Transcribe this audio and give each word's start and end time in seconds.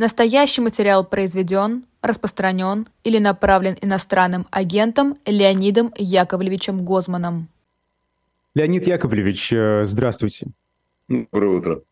Настоящий 0.00 0.62
материал 0.62 1.04
произведен, 1.04 1.84
распространен 2.00 2.86
или 3.04 3.18
направлен 3.18 3.76
иностранным 3.82 4.46
агентом 4.50 5.14
Леонидом 5.26 5.92
Яковлевичем 5.94 6.86
Гозманом. 6.86 7.48
Леонид 8.54 8.86
Яковлевич, 8.86 9.52
э, 9.52 9.84
здравствуйте. 9.84 10.46
Доброе 11.06 11.58
утро. 11.58 11.82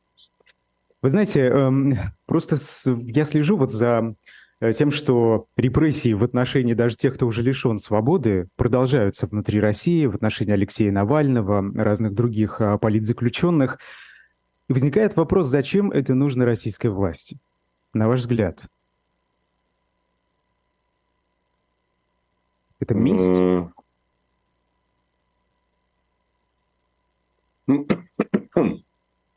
Вы 1.03 1.11
знаете, 1.11 1.43
эм, 1.43 1.99
просто 2.25 2.57
я 2.87 3.27
слежу 3.27 3.59
вот 3.59 3.73
за 3.73 4.15
э, 4.61 4.73
тем, 4.73 4.91
что 4.91 5.45
репрессии 5.59 6.15
в 6.15 6.25
отношении 6.25 6.73
даже 6.73 6.97
тех, 6.97 7.13
кто 7.13 7.27
уже 7.27 7.43
лишен 7.43 7.79
свободы, 7.79 8.49
продолжаются 8.57 9.27
внутри 9.27 9.61
России 9.61 10.07
в 10.07 10.15
отношении 10.15 10.55
Алексея 10.55 10.93
Навального, 10.93 11.63
разных 11.75 12.15
других 12.15 12.63
а, 12.63 12.79
политзаключенных. 12.79 13.79
И 14.71 14.73
возникает 14.73 15.15
вопрос, 15.15 15.49
зачем 15.49 15.91
это 15.91 16.15
нужно 16.15 16.47
российской 16.47 16.87
власти? 16.87 17.39
На 17.99 18.07
ваш 18.07 18.21
взгляд? 18.21 18.65
Это 22.81 22.95
месть? 22.95 23.75
Ну, 27.71 27.87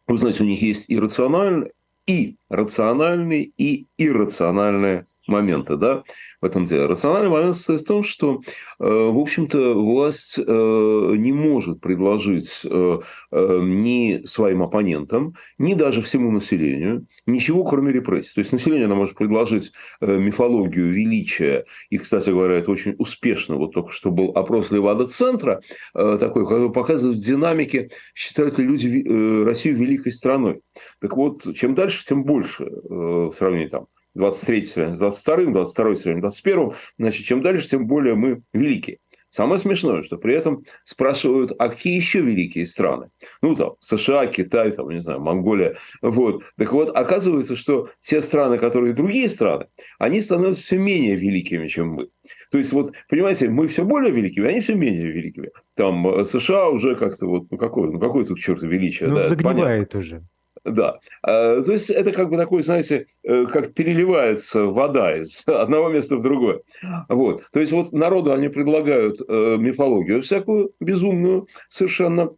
вы 0.08 0.18
знаете, 0.18 0.44
у 0.44 0.46
них 0.46 0.62
есть 0.62 0.90
и 0.90 0.98
рациональные, 0.98 1.74
и 2.08 2.38
рациональные, 2.48 3.52
и 3.58 3.88
иррациональные 3.98 5.04
моменты, 5.32 5.78
да, 5.78 6.04
в 6.42 6.46
этом 6.46 6.66
деле. 6.66 6.86
Рациональный 6.86 7.30
момент 7.30 7.56
состоит 7.56 7.82
в 7.82 7.86
том, 7.86 8.04
что, 8.04 8.42
э, 8.80 8.84
в 8.84 9.18
общем-то, 9.18 9.74
власть 9.74 10.38
э, 10.38 10.42
не 10.44 11.32
может 11.32 11.80
предложить 11.80 12.62
э, 12.66 13.00
ни 13.32 14.26
своим 14.26 14.64
оппонентам, 14.64 15.36
ни 15.58 15.74
даже 15.74 16.02
всему 16.02 16.32
населению 16.32 17.08
ничего, 17.26 17.64
кроме 17.64 17.92
репрессий. 17.92 18.34
То 18.34 18.40
есть, 18.40 18.52
население 18.52 18.86
она 18.86 18.96
может 18.96 19.16
предложить 19.16 19.72
мифологию 20.02 20.92
величия, 20.92 21.66
и, 21.90 21.98
кстати 21.98 22.30
говоря, 22.30 22.56
это 22.56 22.72
очень 22.72 22.96
успешно, 22.98 23.56
вот 23.56 23.74
только 23.74 23.92
что 23.92 24.12
был 24.12 24.32
опрос 24.32 24.72
Левада-центра, 24.72 25.62
такой, 25.94 26.46
который 26.46 26.72
показывает 26.72 27.18
в 27.18 27.26
динамике, 27.26 27.92
считают 28.14 28.58
ли 28.58 28.66
люди 28.66 29.44
Россию 29.44 29.78
великой 29.78 30.12
страной. 30.12 30.62
Так 31.00 31.16
вот, 31.16 31.56
чем 31.56 31.76
дальше, 31.76 32.06
тем 32.06 32.24
больше 32.24 32.66
в 32.66 33.34
сравнении 33.34 33.68
там 33.68 33.88
23 34.16 34.64
сравнение 34.64 34.96
с 34.96 35.00
22, 35.00 35.36
22 35.52 35.96
сравнение 35.96 36.32
с 36.32 36.42
21, 36.42 36.72
значит, 36.98 37.26
чем 37.26 37.42
дальше, 37.42 37.70
тем 37.70 37.88
более 37.88 38.16
мы 38.16 38.42
великие. 38.54 38.98
Самое 39.32 39.60
смешное, 39.60 40.02
что 40.02 40.18
при 40.18 40.36
этом 40.36 40.66
спрашивают, 40.84 41.54
а 41.58 41.70
какие 41.70 41.96
еще 41.96 42.20
великие 42.20 42.66
страны? 42.66 43.12
Ну, 43.42 43.56
там, 43.56 43.76
США, 43.80 44.28
Китай, 44.28 44.72
там, 44.72 44.90
не 44.90 45.02
знаю, 45.02 45.22
Монголия. 45.22 45.78
Вот. 46.02 46.44
Так 46.58 46.74
вот, 46.74 46.90
оказывается, 46.94 47.56
что 47.56 47.90
те 48.04 48.22
страны, 48.22 48.58
которые 48.58 48.94
другие 48.94 49.30
страны, 49.30 49.68
они 50.00 50.20
становятся 50.20 50.64
все 50.64 50.78
менее 50.78 51.16
великими, 51.16 51.68
чем 51.68 51.94
мы. 51.94 52.10
То 52.52 52.58
есть, 52.58 52.74
вот, 52.74 52.92
понимаете, 53.08 53.48
мы 53.48 53.70
все 53.70 53.86
более 53.86 54.12
великими, 54.12 54.50
они 54.50 54.60
все 54.60 54.76
менее 54.76 55.10
великими. 55.10 55.50
Там 55.76 56.06
э, 56.10 56.26
США 56.26 56.68
уже 56.68 56.98
как-то 56.98 57.26
вот, 57.26 57.50
ну, 57.50 57.58
какое, 57.58 57.90
ну, 57.90 58.02
какое 58.02 58.26
тут 58.26 58.38
черт 58.38 58.62
величие? 58.62 59.08
Ну, 59.08 59.16
да, 59.16 59.30
загнивает 59.30 59.96
уже. 59.96 60.26
Да. 60.64 61.00
А, 61.24 61.62
то 61.64 61.72
есть 61.72 61.90
это 61.90 62.12
как 62.12 62.30
бы 62.30 62.38
такой, 62.38 62.62
знаете, 62.62 63.08
э, 63.24 63.46
как 63.48 63.74
переливается 63.74 64.66
вода 64.66 65.18
из 65.18 65.44
одного 65.48 65.90
места 65.90 66.18
в 66.18 66.22
другое. 66.22 66.62
Вот. 67.10 67.44
То 67.52 67.60
есть 67.60 67.72
вот 67.72 67.92
народу 67.92 68.32
они 68.32 68.48
предлагают 68.48 69.20
э, 69.28 69.58
мифологию 69.58 70.22
всякую 70.22 70.72
безумную 70.80 71.48
совершенно, 71.70 72.30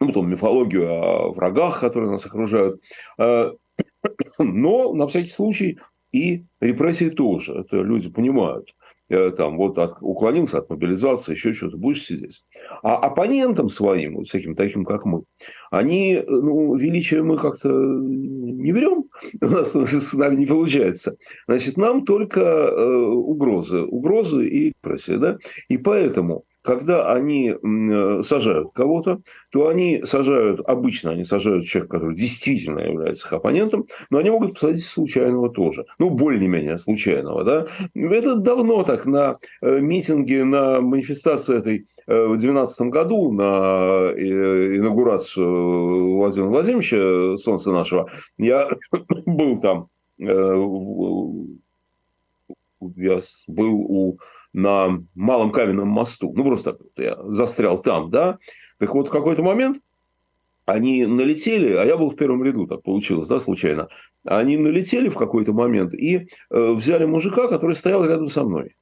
ну, 0.00 0.06
потом 0.06 0.30
мифологию 0.30 0.88
о 0.90 1.32
врагах, 1.32 1.80
которые 1.80 2.10
нас 2.10 2.24
окружают. 2.24 2.80
А, 3.18 3.52
но 4.38 4.94
на 4.94 5.06
всякий 5.06 5.30
случай 5.30 5.78
и 6.12 6.44
репрессии 6.60 7.10
тоже. 7.10 7.60
Это 7.60 7.76
люди 7.76 8.08
понимают. 8.10 8.74
Э, 9.10 9.32
там, 9.36 9.56
вот 9.56 9.76
от, 9.76 9.96
уклонился 10.00 10.58
от 10.58 10.70
мобилизации, 10.70 11.32
еще 11.32 11.52
что-то, 11.52 11.76
будешь 11.76 12.04
сидеть. 12.04 12.44
А 12.84 12.96
оппонентам 12.96 13.68
своим, 13.68 14.14
вот 14.14 14.28
всяким 14.28 14.54
таким, 14.54 14.84
как 14.84 15.04
мы, 15.04 15.24
они, 15.72 16.22
ну, 16.28 16.76
величие 16.76 17.24
мы 17.24 17.36
как-то 17.36 17.68
не 17.68 18.70
берем, 18.70 19.06
у 19.40 19.46
нас 19.46 19.72
с 19.72 20.12
нами 20.14 20.36
не 20.36 20.46
получается. 20.46 21.16
Значит, 21.48 21.76
нам 21.76 22.04
только 22.04 22.40
э, 22.40 22.86
угрозы, 22.86 23.82
угрозы 23.82 24.46
и 24.46 24.72
репрессии, 24.80 25.16
да, 25.16 25.38
и 25.68 25.76
поэтому 25.76 26.44
когда 26.62 27.12
они 27.12 27.50
э, 27.50 28.22
сажают 28.22 28.72
кого-то, 28.72 29.20
то 29.50 29.68
они 29.68 30.02
сажают, 30.04 30.60
обычно 30.66 31.12
они 31.12 31.24
сажают 31.24 31.66
человека, 31.66 31.98
который 31.98 32.16
действительно 32.16 32.80
является 32.80 33.26
их 33.26 33.32
оппонентом, 33.32 33.86
но 34.10 34.18
они 34.18 34.30
могут 34.30 34.54
посадить 34.54 34.84
случайного 34.84 35.50
тоже. 35.50 35.86
Ну, 35.98 36.10
более-менее 36.10 36.78
случайного. 36.78 37.44
Да? 37.44 37.66
Это 37.94 38.36
давно 38.36 38.82
так 38.82 39.06
на 39.06 39.36
э, 39.62 39.80
митинге, 39.80 40.44
на 40.44 40.80
манифестации 40.80 41.58
этой 41.58 41.86
э, 42.06 42.24
в 42.24 42.38
2012 42.38 42.80
году 42.88 43.32
на 43.32 44.12
инаугурацию 44.16 46.16
Владимира 46.16 46.50
Владимировича, 46.50 47.36
солнца 47.38 47.72
нашего, 47.72 48.10
я 48.36 48.68
был 49.26 49.60
там, 49.60 49.88
я 52.96 53.20
был 53.48 53.74
у 53.74 54.18
на 54.52 55.00
Малом 55.14 55.52
Каменном 55.52 55.88
мосту. 55.88 56.32
Ну, 56.34 56.44
просто 56.44 56.78
я 56.96 57.16
застрял 57.24 57.78
там, 57.80 58.10
да. 58.10 58.38
Так 58.78 58.94
вот, 58.94 59.08
в 59.08 59.10
какой-то 59.10 59.42
момент 59.42 59.78
они 60.66 61.06
налетели, 61.06 61.74
а 61.74 61.84
я 61.84 61.96
был 61.96 62.10
в 62.10 62.16
первом 62.16 62.44
ряду, 62.44 62.66
так 62.66 62.82
получилось, 62.82 63.26
да, 63.26 63.40
случайно. 63.40 63.88
Они 64.24 64.56
налетели 64.56 65.08
в 65.08 65.16
какой-то 65.16 65.52
момент 65.52 65.94
и 65.94 66.28
э, 66.50 66.72
взяли 66.72 67.04
мужика, 67.04 67.48
который 67.48 67.74
стоял 67.74 68.04
рядом 68.04 68.28
со 68.28 68.44
мной. 68.44 68.74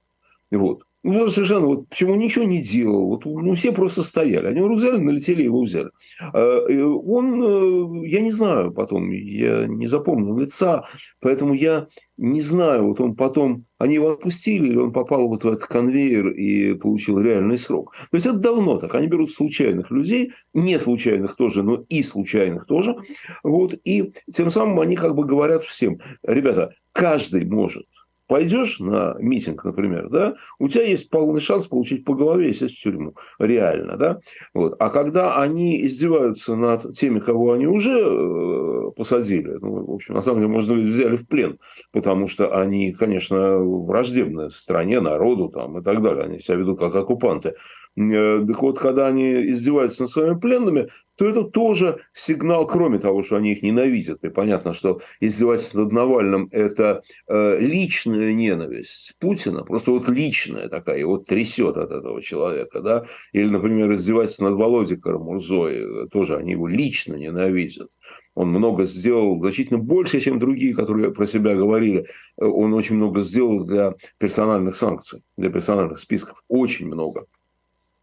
Вот. 0.50 0.82
Ну, 1.10 1.26
совершенно, 1.30 1.66
вот 1.66 1.88
почему 1.88 2.16
ничего 2.16 2.44
не 2.44 2.60
делал. 2.60 3.06
Вот, 3.06 3.24
ну, 3.24 3.54
все 3.54 3.72
просто 3.72 4.02
стояли. 4.02 4.48
Они 4.48 4.58
его 4.58 4.74
взяли, 4.74 4.98
налетели, 4.98 5.42
его 5.42 5.62
взяли. 5.62 5.88
А, 6.20 6.66
он, 6.66 8.02
э, 8.04 8.08
я 8.08 8.20
не 8.20 8.30
знаю 8.30 8.72
потом, 8.72 9.10
я 9.10 9.66
не 9.66 9.86
запомнил 9.86 10.36
лица, 10.36 10.84
поэтому 11.20 11.54
я 11.54 11.86
не 12.18 12.42
знаю, 12.42 12.88
вот 12.88 13.00
он 13.00 13.16
потом, 13.16 13.64
они 13.78 13.94
его 13.94 14.10
отпустили, 14.10 14.66
или 14.66 14.76
он 14.76 14.92
попал 14.92 15.28
вот 15.28 15.44
в 15.44 15.48
этот 15.48 15.64
конвейер 15.64 16.28
и 16.28 16.74
получил 16.74 17.18
реальный 17.20 17.56
срок. 17.56 17.94
То 18.10 18.16
есть, 18.18 18.26
это 18.26 18.36
давно 18.36 18.76
так. 18.76 18.94
Они 18.94 19.06
берут 19.06 19.30
случайных 19.30 19.90
людей, 19.90 20.32
не 20.52 20.78
случайных 20.78 21.36
тоже, 21.36 21.62
но 21.62 21.86
и 21.88 22.02
случайных 22.02 22.66
тоже. 22.66 22.94
Вот, 23.42 23.74
и 23.82 24.12
тем 24.30 24.50
самым 24.50 24.78
они 24.80 24.94
как 24.94 25.14
бы 25.14 25.24
говорят 25.24 25.62
всем, 25.62 26.00
ребята, 26.22 26.74
каждый 26.92 27.46
может 27.46 27.86
пойдешь 28.28 28.78
на 28.78 29.16
митинг, 29.18 29.64
например, 29.64 30.08
да, 30.10 30.36
у 30.58 30.68
тебя 30.68 30.84
есть 30.84 31.10
полный 31.10 31.40
шанс 31.40 31.66
получить 31.66 32.04
по 32.04 32.14
голове 32.14 32.50
и 32.50 32.52
сесть 32.52 32.78
в 32.78 32.82
тюрьму. 32.82 33.14
Реально, 33.38 33.96
да. 33.96 34.20
Вот. 34.54 34.76
А 34.78 34.90
когда 34.90 35.40
они 35.40 35.84
издеваются 35.84 36.54
над 36.54 36.94
теми, 36.94 37.18
кого 37.18 37.52
они 37.52 37.66
уже 37.66 37.98
э, 37.98 38.90
посадили, 38.94 39.58
ну, 39.60 39.86
в 39.86 39.94
общем, 39.94 40.14
на 40.14 40.20
самом 40.20 40.40
деле, 40.40 40.52
можно 40.52 40.74
взяли 40.74 41.16
в 41.16 41.26
плен, 41.26 41.58
потому 41.90 42.28
что 42.28 42.56
они, 42.60 42.92
конечно, 42.92 43.58
враждебны 43.58 44.50
стране, 44.50 45.00
народу 45.00 45.48
там, 45.48 45.78
и 45.78 45.82
так 45.82 46.02
далее. 46.02 46.24
Они 46.24 46.38
себя 46.38 46.58
ведут 46.58 46.78
как 46.78 46.94
оккупанты. 46.94 47.54
Э, 47.98 48.44
так 48.46 48.62
вот, 48.62 48.78
когда 48.78 49.08
они 49.08 49.50
издеваются 49.50 50.04
над 50.04 50.10
своими 50.10 50.38
пленными, 50.38 50.88
то 51.16 51.28
это 51.28 51.42
тоже 51.42 52.02
сигнал, 52.14 52.64
кроме 52.66 53.00
того, 53.00 53.24
что 53.24 53.36
они 53.36 53.52
их 53.52 53.62
ненавидят. 53.62 54.22
И 54.22 54.28
понятно, 54.28 54.72
что 54.72 55.00
издевательство 55.18 55.80
над 55.80 55.92
Навальным– 55.92 56.48
это 56.52 57.02
э, 57.26 57.58
личная 57.58 58.32
ненависть 58.32 59.14
Путина, 59.18 59.64
просто 59.64 59.90
вот 59.90 60.08
личная 60.08 60.68
такая, 60.68 60.98
его 60.98 61.18
трясет 61.18 61.76
от 61.76 61.90
этого 61.90 62.22
человека. 62.22 62.80
Да? 62.80 63.06
Или, 63.32 63.48
например, 63.48 63.92
издевательство 63.94 64.48
над 64.48 64.58
Володей 64.58 64.96
Карамурзой, 64.96 66.04
э, 66.04 66.06
тоже 66.12 66.36
они 66.36 66.52
его 66.52 66.68
лично 66.68 67.14
ненавидят. 67.14 67.90
Он 68.36 68.50
много 68.50 68.84
сделал, 68.84 69.40
значительно 69.40 69.80
больше, 69.80 70.20
чем 70.20 70.38
другие, 70.38 70.72
которые 70.72 71.12
про 71.12 71.26
себя 71.26 71.56
говорили. 71.56 72.06
Он 72.36 72.72
очень 72.74 72.94
много 72.94 73.22
сделал 73.22 73.64
для 73.64 73.96
персональных 74.18 74.76
санкций, 74.76 75.24
для 75.36 75.50
персональных 75.50 75.98
списков. 75.98 76.44
Очень 76.46 76.86
много. 76.86 77.24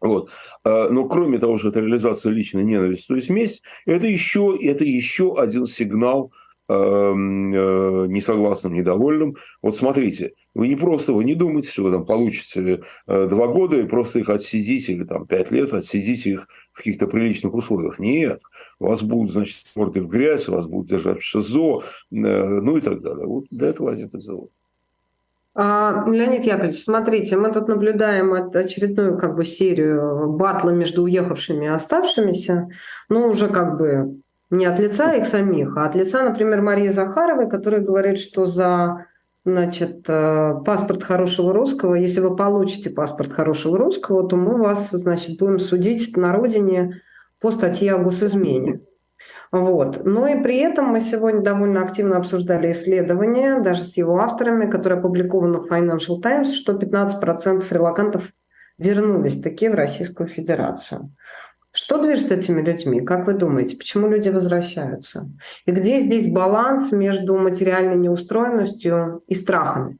Вот. 0.00 0.30
А, 0.64 0.88
но 0.88 1.08
кроме 1.08 1.38
того, 1.38 1.58
что 1.58 1.68
это 1.68 1.80
реализация 1.80 2.32
личной 2.32 2.64
ненависти, 2.64 3.08
то 3.08 3.14
есть 3.14 3.30
месть, 3.30 3.62
это 3.86 4.06
еще, 4.06 4.58
это 4.60 4.84
еще 4.84 5.38
один 5.38 5.66
сигнал 5.66 6.32
эм, 6.68 7.54
э, 7.54 8.06
несогласным, 8.08 8.74
недовольным. 8.74 9.36
Вот 9.62 9.76
смотрите, 9.76 10.34
вы 10.54 10.68
не 10.68 10.76
просто, 10.76 11.12
вы 11.12 11.24
не 11.24 11.34
думаете, 11.34 11.68
что 11.68 11.84
вы 11.84 11.92
там 11.92 12.04
получите 12.04 12.82
э, 13.06 13.28
два 13.28 13.46
года 13.46 13.78
и 13.80 13.86
просто 13.86 14.18
их 14.18 14.28
отсидите, 14.28 14.92
или 14.92 15.04
там 15.04 15.26
пять 15.26 15.50
лет, 15.50 15.72
отсидите 15.72 16.30
их 16.30 16.48
в 16.70 16.78
каких-то 16.78 17.06
приличных 17.06 17.54
условиях. 17.54 17.98
Нет. 17.98 18.42
Вас 18.78 19.02
будут, 19.02 19.32
значит, 19.32 19.64
морды 19.74 20.02
в 20.02 20.08
грязь, 20.08 20.48
вас 20.48 20.66
будут 20.66 20.88
держать 20.88 21.20
в 21.20 21.24
ШИЗО, 21.24 21.80
э, 21.80 21.82
ну 22.10 22.76
и 22.76 22.80
так 22.80 23.00
далее. 23.00 23.26
Вот 23.26 23.46
для 23.50 23.68
этого 23.68 23.92
они 23.92 24.02
это 24.04 24.18
делают. 24.18 24.50
А, 25.58 26.04
Леонид 26.06 26.44
Яковлевич, 26.44 26.84
смотрите, 26.84 27.38
мы 27.38 27.50
тут 27.50 27.66
наблюдаем 27.66 28.34
очередную 28.34 29.16
как 29.16 29.34
бы 29.34 29.44
серию 29.46 30.28
батла 30.32 30.70
между 30.70 31.04
уехавшими 31.04 31.64
и 31.64 31.68
оставшимися. 31.68 32.68
Ну, 33.08 33.28
уже 33.28 33.48
как 33.48 33.78
бы 33.78 34.20
Не 34.50 34.66
от 34.66 34.78
лица 34.78 35.14
их 35.14 35.26
самих, 35.26 35.76
а 35.76 35.86
от 35.86 35.96
лица, 35.96 36.22
например, 36.22 36.60
Марии 36.60 36.90
Захаровой, 36.90 37.48
которая 37.48 37.80
говорит, 37.80 38.18
что 38.18 38.46
за 38.46 39.06
значит, 39.44 40.04
э, 40.08 40.54
паспорт 40.64 41.02
хорошего 41.02 41.52
русского, 41.52 41.94
если 41.94 42.20
вы 42.20 42.36
получите 42.36 42.90
паспорт 42.90 43.32
хорошего 43.32 43.78
русского, 43.78 44.28
то 44.28 44.36
мы 44.36 44.58
вас, 44.58 44.90
значит, 44.90 45.38
будем 45.38 45.58
судить 45.58 46.16
на 46.16 46.32
родине 46.32 47.00
по 47.40 47.50
статье 47.50 47.94
о 47.94 47.98
госизмене. 47.98 48.80
Вот. 49.52 50.04
Но 50.04 50.26
и 50.26 50.42
при 50.42 50.56
этом 50.58 50.86
мы 50.86 51.00
сегодня 51.00 51.40
довольно 51.40 51.82
активно 51.82 52.16
обсуждали 52.16 52.72
исследование, 52.72 53.60
даже 53.60 53.84
с 53.84 53.96
его 53.96 54.18
авторами, 54.18 54.70
которое 54.70 54.96
опубликовано 54.98 55.60
в 55.60 55.70
Financial 55.70 56.20
Times, 56.20 56.54
что 56.54 56.72
15% 56.72 57.64
релакантов 57.70 58.32
вернулись 58.78 59.40
такие 59.40 59.70
в 59.70 59.74
Российскую 59.74 60.28
Федерацию. 60.28 61.10
Что 61.76 62.02
движет 62.02 62.32
этими 62.32 62.62
людьми? 62.62 63.02
Как 63.02 63.26
вы 63.26 63.34
думаете, 63.34 63.76
почему 63.76 64.08
люди 64.08 64.30
возвращаются? 64.30 65.28
И 65.66 65.72
где 65.72 66.00
здесь 66.00 66.32
баланс 66.32 66.90
между 66.90 67.36
материальной 67.36 67.96
неустроенностью 67.96 69.22
и 69.26 69.34
страхами? 69.34 69.98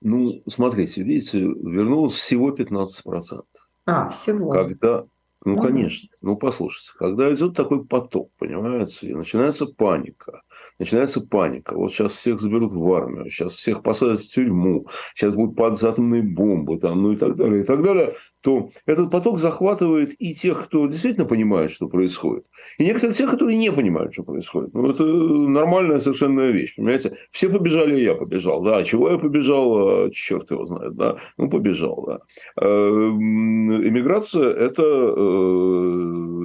Ну, 0.00 0.42
смотрите, 0.48 1.02
видите, 1.02 1.38
вернулось 1.38 2.14
всего 2.14 2.50
15%. 2.50 3.42
А, 3.86 4.08
всего. 4.08 4.50
Когда, 4.50 5.04
ну, 5.44 5.54
угу. 5.54 5.62
конечно. 5.62 6.08
Ну, 6.20 6.36
послушайте, 6.36 6.92
когда 6.98 7.32
идет 7.32 7.54
такой 7.54 7.84
поток, 7.86 8.30
понимаете, 8.38 9.08
и 9.08 9.14
начинается 9.14 9.64
паника, 9.64 10.42
начинается 10.78 11.22
паника. 11.22 11.74
Вот 11.74 11.92
сейчас 11.92 12.12
всех 12.12 12.38
заберут 12.38 12.72
в 12.72 12.92
армию, 12.92 13.30
сейчас 13.30 13.54
всех 13.54 13.82
посадят 13.82 14.20
в 14.20 14.28
тюрьму, 14.28 14.86
сейчас 15.14 15.34
будут 15.34 15.56
падать 15.56 15.82
атомные 15.82 16.22
бомбы, 16.22 16.78
там, 16.78 17.02
ну 17.02 17.12
и 17.12 17.16
так 17.16 17.36
далее, 17.36 17.62
и 17.62 17.64
так 17.64 17.82
далее, 17.82 18.16
то 18.40 18.70
этот 18.86 19.10
поток 19.10 19.38
захватывает 19.38 20.14
и 20.18 20.34
тех, 20.34 20.64
кто 20.64 20.86
действительно 20.86 21.26
понимает, 21.26 21.70
что 21.70 21.88
происходит, 21.88 22.44
и 22.78 22.84
некоторых 22.84 23.16
тех, 23.16 23.30
которые 23.30 23.56
не 23.58 23.70
понимают, 23.72 24.12
что 24.12 24.22
происходит. 24.22 24.74
Ну, 24.74 24.90
это 24.90 25.04
нормальная 25.04 25.98
совершенно 25.98 26.50
вещь, 26.50 26.76
понимаете? 26.76 27.16
Все 27.30 27.48
побежали, 27.48 27.98
и 27.98 28.04
я 28.04 28.14
побежал. 28.14 28.62
Да, 28.62 28.82
чего 28.84 29.10
я 29.10 29.18
побежал, 29.18 30.06
а, 30.06 30.10
черт 30.10 30.50
его 30.50 30.64
знает, 30.64 30.94
да. 30.94 31.16
Ну, 31.36 31.50
побежал, 31.50 32.04
да. 32.06 32.20
Иммиграция– 32.66 34.50
это 34.54 34.82
э, 34.82 35.20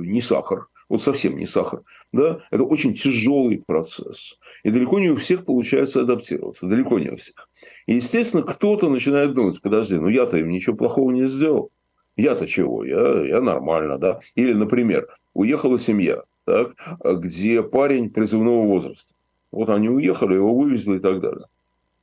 не 0.06 0.21
сахар 0.21 0.68
вот 0.89 1.01
совсем 1.01 1.38
не 1.38 1.45
сахар, 1.45 1.81
да, 2.12 2.41
это 2.51 2.63
очень 2.63 2.94
тяжелый 2.94 3.63
процесс. 3.65 4.38
И 4.63 4.69
далеко 4.69 5.00
не 5.00 5.09
у 5.09 5.15
всех 5.15 5.45
получается 5.45 6.01
адаптироваться, 6.01 6.68
далеко 6.68 7.00
не 7.00 7.09
у 7.09 7.18
всех. 7.18 7.50
И, 7.88 7.95
естественно, 7.95 8.44
кто-то 8.44 8.89
начинает 8.89 9.33
думать, 9.33 9.62
подожди, 9.62 9.95
ну 9.95 10.07
я-то 10.07 10.38
им 10.38 10.50
ничего 10.50 10.75
плохого 10.75 11.12
не 11.12 11.25
сделал. 11.25 11.71
Я-то 12.17 12.47
чего? 12.47 12.83
Я, 12.83 13.25
я 13.25 13.41
нормально, 13.41 13.97
да. 13.97 14.19
Или, 14.35 14.53
например, 14.53 15.07
уехала 15.33 15.77
семья, 15.77 16.23
так, 16.45 16.73
где 17.03 17.62
парень 17.62 18.09
призывного 18.09 18.65
возраста. 18.65 19.13
Вот 19.51 19.69
они 19.69 19.89
уехали, 19.89 20.35
его 20.35 20.56
вывезли 20.56 20.97
и 20.97 21.00
так 21.00 21.19
далее. 21.19 21.45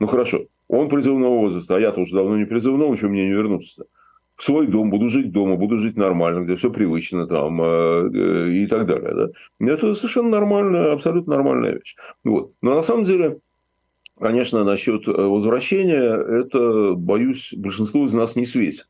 Ну 0.00 0.06
хорошо, 0.06 0.46
он 0.68 0.88
призывного 0.88 1.38
возраста, 1.38 1.76
а 1.76 1.80
я-то 1.80 2.00
уже 2.00 2.14
давно 2.14 2.36
не 2.36 2.44
призывного, 2.44 2.96
чего 2.96 3.10
мне 3.10 3.24
не 3.26 3.32
вернуться-то? 3.32 3.86
в 4.36 4.44
свой 4.44 4.66
дом, 4.66 4.90
буду 4.90 5.08
жить 5.08 5.30
дома, 5.30 5.56
буду 5.56 5.78
жить 5.78 5.96
нормально, 5.96 6.44
где 6.44 6.56
все 6.56 6.70
привычно 6.70 7.26
там 7.26 7.62
э, 7.62 8.10
э, 8.12 8.50
и 8.50 8.66
так 8.66 8.86
далее. 8.86 9.14
Да? 9.14 9.72
Это 9.72 9.94
совершенно 9.94 10.30
нормальная, 10.30 10.92
абсолютно 10.92 11.34
нормальная 11.36 11.74
вещь. 11.74 11.94
Вот. 12.24 12.52
Но 12.60 12.74
на 12.74 12.82
самом 12.82 13.04
деле, 13.04 13.38
конечно, 14.18 14.64
насчет 14.64 15.06
э, 15.06 15.12
возвращения, 15.12 16.16
это, 16.16 16.94
боюсь, 16.94 17.54
большинству 17.56 18.04
из 18.06 18.14
нас 18.14 18.34
не 18.34 18.46
светит. 18.46 18.88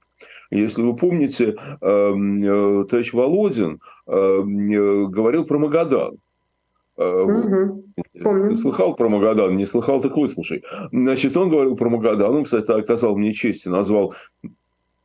Если 0.53 0.83
вы 0.83 0.95
помните, 0.95 1.57
эм, 1.81 2.87
товарищ 2.87 3.13
Володин 3.13 3.81
эм, 4.07 5.11
говорил 5.11 5.45
про 5.45 5.59
Магадан. 5.59 6.19
Угу. 6.97 7.85
Помню. 8.23 8.55
Слыхал 8.57 8.95
про 8.95 9.09
Магадан? 9.09 9.57
Не 9.57 9.65
слыхал, 9.65 10.03
так 10.03 10.17
выслушай. 10.17 10.63
Значит, 10.93 11.37
он 11.37 11.49
говорил 11.49 11.75
про 11.75 11.89
Магадан. 11.89 12.37
Он, 12.37 12.45
кстати, 12.45 12.71
оказал 12.71 13.17
мне 13.17 13.33
честь 13.33 13.65
и 13.65 13.71
назвал 13.71 14.15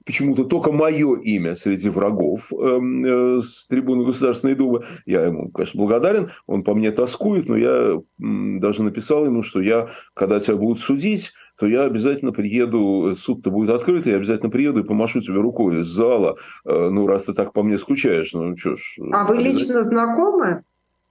почему-то 0.07 0.45
только 0.45 0.71
мое 0.71 1.19
имя 1.19 1.53
среди 1.55 1.89
врагов 1.89 2.51
эм, 2.53 3.05
э, 3.05 3.41
с 3.41 3.67
трибуны 3.67 4.05
Государственной 4.05 4.55
Думы. 4.55 4.85
Я 5.05 5.25
ему, 5.25 5.51
конечно, 5.51 5.77
благодарен, 5.77 6.31
он 6.47 6.63
по 6.63 6.73
мне 6.73 6.91
тоскует, 6.91 7.47
но 7.47 7.57
я 7.57 8.01
даже 8.17 8.83
написал 8.83 9.25
ему, 9.25 9.43
что 9.43 9.61
я, 9.61 9.89
когда 10.15 10.39
тебя 10.39 10.55
будут 10.55 10.79
судить, 10.79 11.33
то 11.59 11.67
я 11.67 11.83
обязательно 11.83 12.31
приеду, 12.31 13.13
суд-то 13.17 13.51
будет 13.51 13.71
открыт, 13.71 14.05
я 14.05 14.15
обязательно 14.15 14.49
приеду 14.49 14.79
и 14.79 14.87
помашу 14.87 15.21
тебе 15.21 15.41
рукой 15.41 15.81
из 15.81 15.87
зала, 15.87 16.37
э, 16.65 16.89
ну, 16.89 17.05
раз 17.05 17.25
ты 17.25 17.33
так 17.33 17.51
по 17.51 17.61
мне 17.61 17.77
скучаешь, 17.77 18.31
ну, 18.33 18.55
что 18.57 18.77
ж. 18.77 18.97
А 19.11 19.25
вы 19.25 19.37
лично 19.37 19.83
знакомы? 19.83 20.63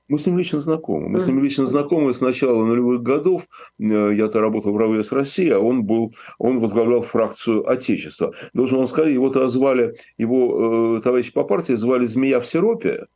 Мы 0.08 0.18
с 0.18 0.26
ним 0.26 0.38
лично 0.38 0.60
знакомы. 0.60 1.08
Мы 1.08 1.18
с 1.18 1.26
ним 1.26 1.42
лично 1.42 1.66
знакомы 1.66 2.14
с 2.14 2.20
начала 2.20 2.64
нулевых 2.64 3.02
годов. 3.02 3.48
Э, 3.80 4.12
я-то 4.14 4.40
работал 4.40 4.72
в 4.72 4.78
РВС 4.78 5.10
России, 5.10 5.50
а 5.50 5.58
он 5.58 5.84
был, 5.84 6.14
он 6.38 6.60
возглавлял 6.60 7.00
фракцию 7.00 7.68
Отечества. 7.68 8.32
Должен 8.52 8.78
вам 8.78 8.86
сказать, 8.86 9.12
его-то 9.12 9.48
звали, 9.48 9.96
его 10.16 10.98
э, 10.98 11.00
товарищи 11.02 11.32
по 11.32 11.42
партии 11.42 11.74
звали 11.74 12.06
«Змея 12.06 12.38
в 12.38 12.46
сиропе». 12.46 13.06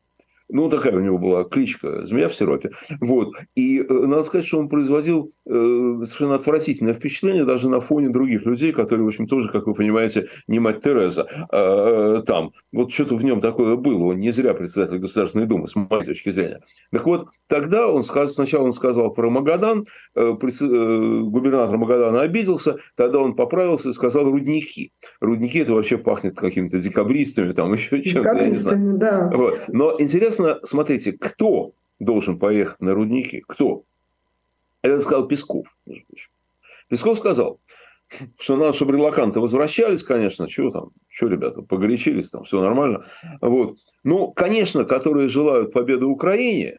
Ну, 0.52 0.68
такая 0.68 0.94
у 0.96 1.00
него 1.00 1.18
была 1.18 1.44
кличка 1.44 2.04
«Змея 2.04 2.28
в 2.28 2.34
сиропе». 2.34 2.70
Вот. 3.00 3.34
И 3.54 3.80
э, 3.80 3.92
надо 3.92 4.22
сказать, 4.22 4.46
что 4.46 4.58
он 4.58 4.68
производил 4.68 5.32
э, 5.46 5.50
совершенно 5.50 6.34
отвратительное 6.34 6.94
впечатление 6.94 7.44
даже 7.44 7.68
на 7.68 7.80
фоне 7.80 8.10
других 8.10 8.44
людей, 8.46 8.72
которые, 8.72 9.04
в 9.04 9.08
общем, 9.08 9.26
тоже, 9.26 9.48
как 9.50 9.66
вы 9.66 9.74
понимаете, 9.74 10.28
не 10.48 10.58
мать 10.58 10.80
Тереза 10.82 11.26
э, 11.52 12.22
там. 12.26 12.52
Вот 12.72 12.92
что-то 12.92 13.16
в 13.16 13.24
нем 13.24 13.40
такое 13.40 13.76
было. 13.76 14.04
Он 14.06 14.18
не 14.18 14.30
зря 14.32 14.54
председатель 14.54 14.98
Государственной 14.98 15.46
Думы, 15.46 15.68
с 15.68 15.76
моей 15.76 16.04
точки 16.04 16.30
зрения. 16.30 16.60
Так 16.92 17.06
вот, 17.06 17.28
тогда 17.48 17.86
он 17.86 18.02
сказал, 18.02 18.28
сначала 18.28 18.64
он 18.64 18.72
сказал 18.72 19.12
про 19.12 19.30
Магадан, 19.30 19.86
губернатор 20.14 21.76
Магадана 21.76 22.22
обиделся, 22.22 22.76
тогда 22.96 23.18
он 23.18 23.34
поправился 23.34 23.88
и 23.88 23.92
сказал 23.92 24.24
рудники. 24.30 24.92
Рудники– 25.20 25.58
это 25.60 25.72
вообще 25.72 25.98
пахнет 25.98 26.36
какими-то 26.36 26.78
декабристами, 26.80 27.52
там 27.52 27.72
еще 27.74 28.02
чем-то, 28.02 28.34
я 28.34 28.48
не 28.48 28.54
знаю. 28.54 28.98
Да. 28.98 29.30
Вот. 29.32 29.60
Но 29.68 29.94
интересно, 29.98 30.39
Соответственно, 30.40 30.66
смотрите, 30.66 31.12
кто 31.12 31.72
должен 31.98 32.38
поехать 32.38 32.80
на 32.80 32.94
рудники? 32.94 33.44
Кто? 33.46 33.84
Это 34.82 35.00
сказал 35.02 35.28
Песков. 35.28 35.66
Песков 36.88 37.18
сказал, 37.18 37.60
что 38.38 38.56
надо, 38.56 38.72
чтобы 38.72 38.92
релаканты 38.94 39.38
возвращались, 39.38 40.02
конечно, 40.02 40.48
что 40.48 40.70
там, 40.70 40.90
что, 41.08 41.28
ребята, 41.28 41.60
погорячились, 41.60 42.30
там 42.30 42.44
все 42.44 42.60
нормально. 42.60 43.04
Вот. 43.42 43.76
Ну, 44.02 44.32
конечно, 44.32 44.84
которые 44.84 45.28
желают 45.28 45.72
победы 45.72 46.06
Украине, 46.06 46.78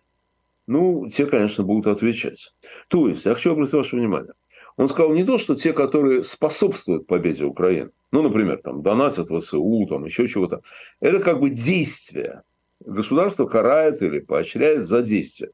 ну, 0.66 1.08
те, 1.10 1.28
конечно, 1.28 1.64
будут 1.64 1.86
отвечать. 1.86 2.54
То 2.88 3.08
есть, 3.08 3.26
я 3.26 3.36
хочу 3.36 3.52
обратить 3.52 3.74
ваше 3.74 3.96
внимание, 3.96 4.34
он 4.76 4.90
сказал 4.90 5.14
не 5.14 5.24
то, 5.24 5.38
что 5.38 5.54
те, 5.54 5.74
которые 5.74 6.24
способствуют 6.24 7.06
победе 7.06 7.46
Украины, 7.46 7.92
ну, 8.12 8.24
например, 8.24 8.60
там, 8.64 8.82
донатят 8.82 9.28
ВСУ, 9.28 9.86
там, 9.88 10.06
еще 10.06 10.28
чего-то, 10.28 10.62
это 11.00 11.20
как 11.20 11.40
бы 11.40 11.52
действия, 11.52 12.44
государство 12.86 13.46
карает 13.46 14.02
или 14.02 14.20
поощряет 14.20 14.86
за 14.86 15.02
действия. 15.02 15.52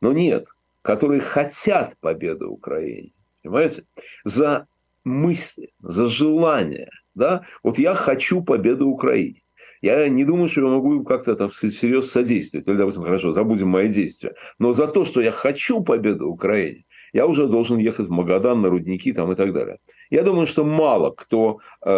Но 0.00 0.12
нет, 0.12 0.48
которые 0.82 1.20
хотят 1.20 1.96
победы 2.00 2.46
Украине, 2.46 3.12
понимаете, 3.42 3.84
за 4.24 4.66
мысли, 5.04 5.72
за 5.80 6.06
желание. 6.06 6.90
Да? 7.14 7.44
Вот 7.62 7.78
я 7.78 7.94
хочу 7.94 8.42
победы 8.42 8.84
Украине. 8.84 9.42
Я 9.82 10.08
не 10.08 10.24
думаю, 10.24 10.48
что 10.48 10.62
я 10.62 10.68
могу 10.68 11.04
как-то 11.04 11.36
там 11.36 11.48
всерьез 11.50 12.10
содействовать. 12.10 12.66
Или, 12.66 12.76
допустим, 12.76 13.02
хорошо, 13.02 13.32
забудем 13.32 13.68
мои 13.68 13.88
действия. 13.88 14.34
Но 14.58 14.72
за 14.72 14.86
то, 14.88 15.04
что 15.04 15.20
я 15.20 15.32
хочу 15.32 15.82
победы 15.82 16.24
Украине, 16.24 16.84
я 17.12 17.26
уже 17.26 17.46
должен 17.46 17.78
ехать 17.78 18.08
в 18.08 18.10
Магадан 18.10 18.62
на 18.62 18.68
рудники 18.68 19.12
там, 19.12 19.32
и 19.32 19.36
так 19.36 19.52
далее. 19.52 19.78
Я 20.10 20.22
думаю, 20.22 20.46
что 20.46 20.64
мало 20.64 21.10
кто 21.10 21.58
э, 21.84 21.90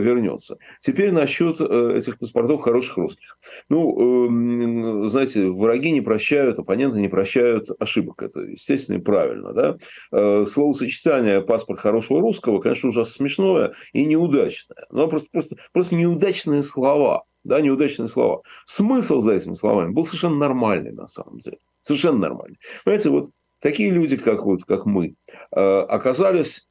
вернется. 0.00 0.58
Теперь 0.80 1.12
насчет 1.12 1.60
э, 1.60 1.96
этих 1.96 2.18
паспортов 2.18 2.62
хороших 2.62 2.96
русских. 2.96 3.38
Ну, 3.68 5.04
э, 5.04 5.08
знаете, 5.08 5.46
враги 5.46 5.92
не 5.92 6.00
прощают, 6.00 6.58
оппоненты 6.58 7.00
не 7.00 7.08
прощают 7.08 7.70
ошибок. 7.78 8.22
Это, 8.22 8.40
естественно, 8.40 8.96
и 8.96 9.00
правильно. 9.00 9.52
Да? 9.52 9.76
Э, 10.12 10.44
словосочетание 10.44 11.40
«паспорт 11.40 11.80
хорошего 11.80 12.20
русского», 12.20 12.60
конечно, 12.60 12.88
ужасно 12.88 13.12
смешное 13.12 13.74
и 13.92 14.04
неудачное. 14.04 14.86
Но 14.90 15.08
просто, 15.08 15.28
просто, 15.30 15.56
просто 15.72 15.94
неудачные 15.94 16.62
слова. 16.62 17.24
Да, 17.44 17.60
неудачные 17.60 18.08
слова. 18.08 18.42
Смысл 18.64 19.20
за 19.20 19.34
этими 19.34 19.54
словами 19.54 19.92
был 19.92 20.04
совершенно 20.04 20.36
нормальный 20.36 20.92
на 20.92 21.06
самом 21.06 21.38
деле. 21.38 21.58
Совершенно 21.82 22.18
нормальный. 22.18 22.58
Понимаете, 22.84 23.10
вот 23.10 23.30
такие 23.60 23.90
люди, 23.90 24.16
как, 24.16 24.44
вот, 24.44 24.64
как 24.64 24.86
мы, 24.86 25.16
э, 25.54 25.60
оказались 25.60 26.66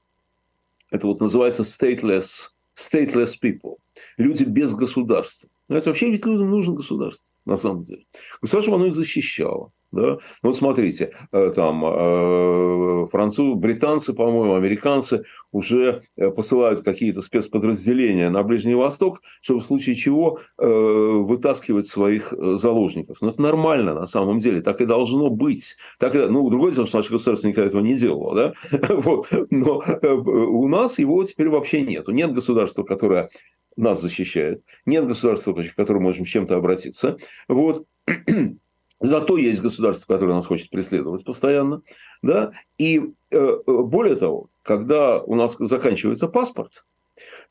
это 0.93 1.07
вот 1.07 1.19
называется 1.19 1.63
stateless, 1.63 2.51
stateless 2.77 3.33
people. 3.43 3.77
Люди 4.17 4.43
без 4.43 4.75
государства. 4.75 5.50
Знаете, 5.67 5.89
вообще 5.89 6.10
ведь 6.10 6.25
людям 6.25 6.50
нужно 6.50 6.75
государство, 6.75 7.25
на 7.46 7.55
самом 7.55 7.84
деле. 7.84 8.05
Государство, 8.41 8.75
оно 8.75 8.88
их 8.88 8.96
защищало. 8.96 9.72
Да? 9.93 10.17
Ну, 10.41 10.50
вот 10.50 10.58
смотрите, 10.58 11.12
э, 11.32 11.53
там 11.55 11.86
э, 11.86 13.05
французы, 13.12 13.53
британцы, 13.55 14.13
по-моему, 14.13 14.55
американцы 14.55 15.24
уже 15.51 16.01
э, 16.17 16.32
посылают 16.32 16.82
какие-то 16.82 17.22
спецподразделения 17.22 18.32
на 18.32 18.41
Ближний 18.41 18.74
Восток, 18.74 19.22
чтобы 19.41 19.60
в 19.60 19.65
случае 19.65 19.96
чего 19.96 20.39
вытаскивать 20.58 21.86
своих 21.86 22.34
заложников. 22.55 23.17
Но 23.22 23.27
ну, 23.27 23.34
это 23.34 23.41
нормально 23.41 23.93
на 23.93 24.08
самом 24.08 24.39
деле, 24.39 24.62
так 24.62 24.82
и 24.82 24.86
должно 24.86 25.29
быть. 25.29 25.75
Так, 26.00 26.15
ну, 26.15 26.50
другое 26.50 26.72
дело, 26.72 26.88
что 26.88 26.98
наше 26.98 27.12
государство 27.12 27.48
никогда 27.48 27.67
этого 27.67 27.82
не 27.82 27.96
делало. 27.96 28.36
Да? 28.36 28.53
Вот. 28.93 29.27
Но 29.51 29.84
у 30.01 30.67
нас 30.67 30.98
его 30.98 31.24
теперь 31.24 31.50
вообще 31.50 31.82
нет. 31.82 32.08
Нет 32.08 32.34
государства, 32.34 32.84
которое 32.84 33.29
нас 33.75 34.01
защищает, 34.01 34.63
нет 34.85 35.07
государства, 35.07 35.53
к 35.53 35.75
которому 35.75 36.05
можем 36.05 36.25
чем-то 36.25 36.55
обратиться. 36.55 37.17
Вот. 37.47 37.85
Зато 38.99 39.37
есть 39.37 39.61
государство, 39.61 40.13
которое 40.13 40.33
нас 40.33 40.45
хочет 40.45 40.69
преследовать 40.69 41.25
постоянно. 41.25 41.81
Да? 42.21 42.53
И 42.77 43.01
э, 43.31 43.57
более 43.67 44.15
того, 44.15 44.47
когда 44.61 45.21
у 45.21 45.35
нас 45.35 45.57
заканчивается 45.59 46.27
паспорт, 46.27 46.85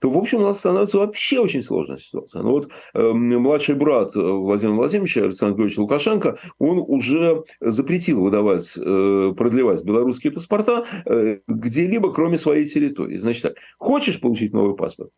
то, 0.00 0.10
в 0.10 0.18
общем, 0.18 0.40
у 0.40 0.42
нас 0.42 0.58
становится 0.58 0.98
вообще 0.98 1.38
очень 1.38 1.62
сложная 1.62 1.98
ситуация. 1.98 2.42
Ну, 2.42 2.50
вот 2.50 2.70
э, 2.94 3.12
младший 3.12 3.76
брат 3.76 4.14
Владимира 4.14 4.76
Владимировича, 4.76 5.22
Александр 5.22 5.54
Григорьевич 5.54 5.78
Лукашенко, 5.78 6.38
он 6.58 6.78
уже 6.78 7.44
запретил 7.60 8.20
выдавать, 8.20 8.72
э, 8.76 9.32
продлевать 9.36 9.84
белорусские 9.84 10.32
паспорта 10.32 10.84
э, 11.06 11.38
где-либо, 11.46 12.12
кроме 12.12 12.36
своей 12.36 12.66
территории. 12.66 13.16
Значит 13.16 13.42
так, 13.42 13.56
хочешь 13.78 14.20
получить 14.20 14.52
новый 14.52 14.74
паспорт? 14.74 15.10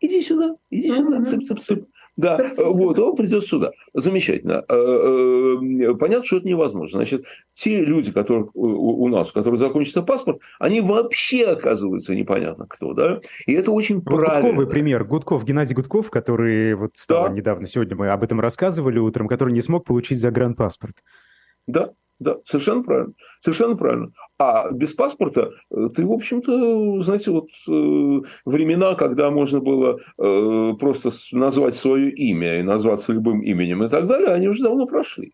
Иди 0.00 0.22
сюда, 0.22 0.56
иди 0.70 0.92
сюда, 0.92 1.18
цып-цып-цып. 1.22 1.86
Да, 2.18 2.50
вот, 2.56 2.98
он 2.98 3.14
придет 3.14 3.44
сюда. 3.44 3.70
Замечательно. 3.94 4.64
Э, 4.68 4.74
э, 4.74 5.94
понятно, 5.94 6.24
что 6.24 6.38
это 6.38 6.48
невозможно. 6.48 6.98
Значит, 6.98 7.24
те 7.54 7.80
люди, 7.84 8.10
которые 8.10 8.48
у 8.54 9.06
нас, 9.06 9.30
у 9.30 9.32
которых 9.32 9.60
закончится 9.60 10.02
паспорт, 10.02 10.40
они 10.58 10.80
вообще 10.80 11.44
оказываются 11.44 12.16
непонятно 12.16 12.66
кто, 12.66 12.92
да? 12.92 13.20
И 13.46 13.52
это 13.52 13.70
очень 13.70 13.96
вот 13.96 14.06
правильно. 14.06 14.48
Гудковый 14.48 14.66
пример. 14.66 15.04
Гудков, 15.04 15.44
Геннадий 15.44 15.76
Гудков, 15.76 16.10
который 16.10 16.74
вот 16.74 16.96
стал 16.96 17.28
да. 17.28 17.32
недавно, 17.32 17.68
сегодня 17.68 17.94
мы 17.96 18.08
об 18.08 18.24
этом 18.24 18.40
рассказывали 18.40 18.98
утром, 18.98 19.28
который 19.28 19.54
не 19.54 19.60
смог 19.60 19.84
получить 19.84 20.18
загранпаспорт. 20.18 20.96
Да, 21.68 21.92
да, 22.20 22.34
совершенно 22.44 22.82
правильно. 22.82 23.12
Совершенно 23.40 23.76
правильно. 23.76 24.10
А 24.38 24.70
без 24.70 24.92
паспорта 24.92 25.52
э, 25.70 25.88
ты, 25.94 26.04
в 26.04 26.12
общем-то, 26.12 27.00
знаете, 27.00 27.30
вот 27.30 27.48
э, 27.68 28.26
времена, 28.44 28.94
когда 28.94 29.30
можно 29.30 29.60
было 29.60 30.00
э, 30.18 30.72
просто 30.80 31.10
назвать 31.32 31.76
свое 31.76 32.10
имя 32.10 32.58
и 32.58 32.62
назваться 32.62 33.12
любым 33.12 33.42
именем 33.42 33.84
и 33.84 33.88
так 33.88 34.06
далее, 34.06 34.30
они 34.30 34.48
уже 34.48 34.64
давно 34.64 34.86
прошли. 34.86 35.32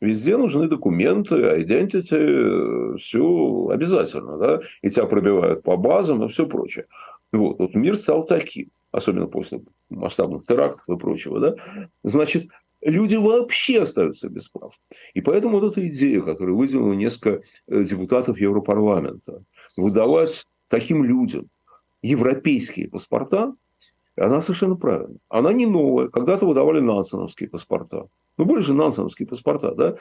Везде 0.00 0.36
нужны 0.36 0.68
документы, 0.68 1.36
identity, 1.36 2.98
все 2.98 3.68
обязательно, 3.70 4.36
да, 4.36 4.60
и 4.82 4.90
тебя 4.90 5.06
пробивают 5.06 5.62
по 5.62 5.78
базам 5.78 6.22
и 6.24 6.28
все 6.28 6.46
прочее. 6.46 6.84
Вот, 7.32 7.58
вот 7.58 7.74
мир 7.74 7.96
стал 7.96 8.24
таким, 8.24 8.68
особенно 8.92 9.26
после 9.26 9.62
масштабных 9.88 10.44
терактов 10.44 10.84
и 10.86 10.98
прочего, 10.98 11.40
да. 11.40 11.54
Значит, 12.04 12.48
люди 12.86 13.16
вообще 13.16 13.82
остаются 13.82 14.28
без 14.28 14.48
прав. 14.48 14.78
И 15.14 15.20
поэтому 15.20 15.60
вот 15.60 15.72
эта 15.72 15.86
идея, 15.88 16.22
которую 16.22 16.56
выделило 16.56 16.92
несколько 16.92 17.42
э, 17.66 17.84
депутатов 17.84 18.40
Европарламента, 18.40 19.42
выдавать 19.76 20.46
таким 20.68 21.04
людям 21.04 21.48
европейские 22.02 22.88
паспорта, 22.88 23.54
она 24.16 24.40
совершенно 24.40 24.76
правильная. 24.76 25.18
Она 25.28 25.52
не 25.52 25.66
новая. 25.66 26.08
Когда-то 26.08 26.46
выдавали 26.46 26.80
нансеновские 26.80 27.50
паспорта. 27.50 28.06
Ну, 28.38 28.44
больше 28.44 28.72
нансеновские 28.72 29.28
паспорта, 29.28 29.74
да? 29.74 29.96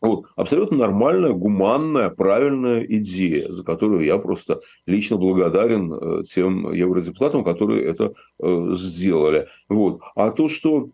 Вот. 0.00 0.26
Абсолютно 0.36 0.78
нормальная, 0.78 1.32
гуманная, 1.32 2.08
правильная 2.08 2.84
идея, 2.84 3.50
за 3.50 3.64
которую 3.64 4.04
я 4.04 4.16
просто 4.18 4.60
лично 4.86 5.16
благодарен 5.16 5.92
э, 5.92 6.22
тем 6.24 6.72
евродепутатам, 6.72 7.42
которые 7.42 7.84
это 7.84 8.14
э, 8.38 8.68
сделали. 8.74 9.48
Вот. 9.68 10.00
А 10.14 10.30
то, 10.30 10.48
что 10.48 10.90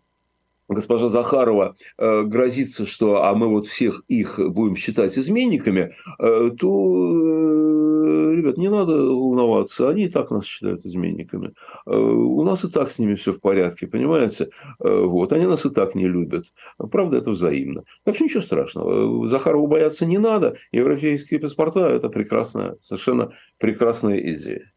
госпожа 0.67 1.07
Захарова 1.07 1.75
э, 1.97 2.23
грозится, 2.23 2.85
что 2.85 3.23
а 3.23 3.35
мы 3.35 3.47
вот 3.47 3.67
всех 3.67 4.01
их 4.07 4.39
будем 4.39 4.75
считать 4.75 5.17
изменниками, 5.17 5.93
э, 6.19 6.51
то, 6.59 6.69
э, 6.69 8.35
ребят, 8.35 8.57
не 8.57 8.69
надо 8.69 8.93
волноваться, 8.93 9.89
они 9.89 10.05
и 10.05 10.09
так 10.09 10.31
нас 10.31 10.45
считают 10.45 10.85
изменниками. 10.85 11.53
Э, 11.85 11.95
у 11.95 12.43
нас 12.43 12.63
и 12.63 12.69
так 12.69 12.91
с 12.91 12.99
ними 12.99 13.15
все 13.15 13.31
в 13.31 13.39
порядке, 13.39 13.87
понимаете? 13.87 14.49
Э, 14.83 15.01
вот, 15.03 15.33
они 15.33 15.45
нас 15.45 15.65
и 15.65 15.69
так 15.69 15.95
не 15.95 16.07
любят. 16.07 16.45
Правда, 16.77 17.17
это 17.17 17.31
взаимно. 17.31 17.83
Так 18.03 18.15
что 18.15 18.23
ничего 18.23 18.41
страшного. 18.41 19.27
Захарову 19.27 19.67
бояться 19.67 20.05
не 20.05 20.17
надо. 20.17 20.57
Европейские 20.71 21.39
паспорта– 21.39 21.89
это 21.89 22.09
прекрасная, 22.09 22.77
совершенно 22.81 23.31
прекрасная 23.59 24.19
идея. 24.19 24.71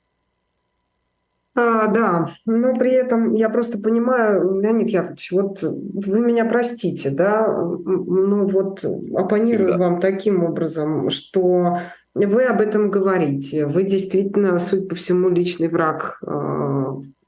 А, 1.55 1.89
да, 1.89 2.31
но 2.47 2.75
при 2.75 2.93
этом 2.93 3.35
я 3.35 3.49
просто 3.49 3.79
понимаю, 3.79 4.61
Леонид 4.61 4.91
Яковлевич, 4.91 5.33
вот 5.33 5.63
вы 5.63 6.21
меня 6.21 6.45
простите, 6.45 7.11
да, 7.11 7.49
ну 7.49 8.47
вот 8.47 8.85
оппонирую 8.85 9.71
Всегда. 9.71 9.85
вам 9.85 10.01
таким 10.01 10.45
образом, 10.45 11.11
что 11.11 11.79
вы 12.15 12.45
об 12.45 12.61
этом 12.61 12.91
говорите, 12.91 13.67
вы 13.67 13.83
действительно, 13.83 14.59
судя 14.59 14.87
по 14.89 14.95
всему, 14.95 15.31
личный 15.31 15.69
враг 15.69 16.21
э, 16.25 16.85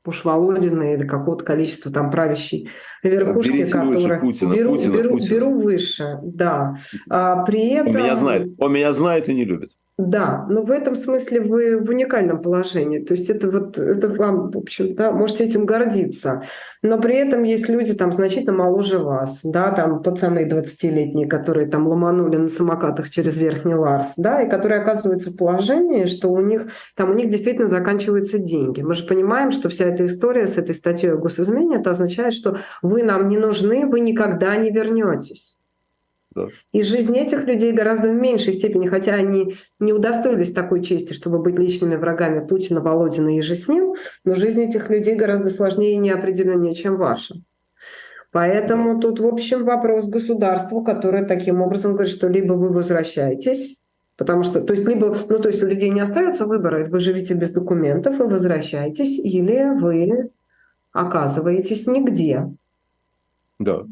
уж 0.06 0.24
Володина 0.24 0.94
или 0.94 1.06
какого-то 1.06 1.44
количества 1.44 1.92
там 1.92 2.10
правящей 2.10 2.68
верхушки, 3.02 3.52
Берите 3.52 3.72
которые 3.72 4.20
Путина, 4.20 4.52
беру, 4.52 4.72
Путина, 4.72 4.92
беру, 4.92 5.10
Путина. 5.10 5.34
беру 5.34 5.60
выше, 5.60 6.18
да. 6.22 6.76
А 7.08 7.44
при 7.44 7.70
этом 7.70 7.94
он 7.94 8.02
меня 8.02 8.16
знает, 8.16 8.48
он 8.58 8.72
меня 8.72 8.92
знает 8.92 9.28
и 9.28 9.34
не 9.34 9.44
любит. 9.44 9.72
Да, 9.98 10.46
но 10.48 10.62
в 10.62 10.70
этом 10.70 10.96
смысле 10.96 11.42
вы 11.42 11.78
в 11.78 11.90
уникальном 11.90 12.40
положении. 12.40 13.00
То 13.00 13.12
есть 13.12 13.28
это 13.28 13.50
вот 13.50 13.76
это 13.76 14.08
вам, 14.08 14.50
в 14.50 14.56
общем, 14.56 14.94
да, 14.94 15.12
можете 15.12 15.44
этим 15.44 15.66
гордиться. 15.66 16.42
Но 16.82 16.98
при 16.98 17.16
этом 17.16 17.42
есть 17.42 17.68
люди 17.68 17.92
там 17.92 18.12
значительно 18.14 18.54
моложе 18.54 18.98
вас, 18.98 19.40
да, 19.44 19.70
там 19.72 20.02
пацаны 20.02 20.48
20-летние, 20.48 21.28
которые 21.28 21.66
там 21.66 21.86
ломанули 21.86 22.38
на 22.38 22.48
самокатах 22.48 23.10
через 23.10 23.36
Верхний 23.36 23.74
Ларс, 23.74 24.14
да, 24.16 24.42
и 24.42 24.48
которые 24.48 24.80
оказываются 24.80 25.30
в 25.30 25.36
положении, 25.36 26.06
что 26.06 26.30
у 26.30 26.40
них 26.40 26.68
там 26.96 27.10
у 27.10 27.14
них 27.14 27.28
действительно 27.28 27.68
заканчиваются 27.68 28.38
деньги. 28.38 28.80
Мы 28.80 28.94
же 28.94 29.04
понимаем, 29.04 29.50
что 29.50 29.68
вся 29.68 29.84
эта 29.84 30.06
история 30.06 30.46
с 30.46 30.56
этой 30.56 30.74
статьей 30.74 31.12
о 31.12 31.18
госизмене, 31.18 31.76
это 31.76 31.90
означает, 31.90 32.32
что 32.32 32.56
вы 32.80 33.02
нам 33.02 33.28
не 33.28 33.36
нужны, 33.36 33.86
вы 33.86 34.00
никогда 34.00 34.56
не 34.56 34.70
вернетесь. 34.70 35.59
Да. 36.34 36.46
И 36.72 36.82
жизнь 36.82 37.16
этих 37.16 37.44
людей 37.44 37.72
гораздо 37.72 38.10
в 38.10 38.14
меньшей 38.14 38.54
степени, 38.54 38.86
хотя 38.86 39.14
они 39.14 39.54
не 39.80 39.92
удостоились 39.92 40.52
такой 40.52 40.82
чести, 40.82 41.12
чтобы 41.12 41.40
быть 41.40 41.58
личными 41.58 41.96
врагами 41.96 42.46
Путина, 42.46 42.80
Володина 42.80 43.36
и 43.36 43.40
же 43.40 43.56
с 43.56 43.66
ним, 43.66 43.94
но 44.24 44.34
жизнь 44.34 44.62
этих 44.62 44.88
людей 44.90 45.16
гораздо 45.16 45.50
сложнее 45.50 45.94
и 45.94 45.98
неопределеннее, 45.98 46.74
чем 46.74 46.96
ваша. 46.96 47.34
Поэтому 48.32 49.00
тут, 49.00 49.18
в 49.18 49.26
общем, 49.26 49.64
вопрос 49.64 50.06
государству, 50.06 50.84
которое 50.84 51.24
таким 51.24 51.62
образом 51.62 51.94
говорит, 51.94 52.14
что 52.14 52.28
либо 52.28 52.52
вы 52.52 52.68
возвращаетесь, 52.68 53.80
потому 54.16 54.44
что, 54.44 54.60
то 54.60 54.72
есть, 54.72 54.86
либо, 54.86 55.16
ну, 55.28 55.38
то 55.40 55.48
есть 55.48 55.62
у 55.64 55.66
людей 55.66 55.90
не 55.90 56.00
остается 56.00 56.46
выбора, 56.46 56.86
вы 56.86 57.00
живете 57.00 57.34
без 57.34 57.50
документов 57.50 58.20
и 58.20 58.22
возвращаетесь, 58.22 59.18
или 59.18 59.76
вы 59.80 60.30
оказываетесь 60.92 61.88
нигде. 61.88 62.46
Да. 63.58 63.84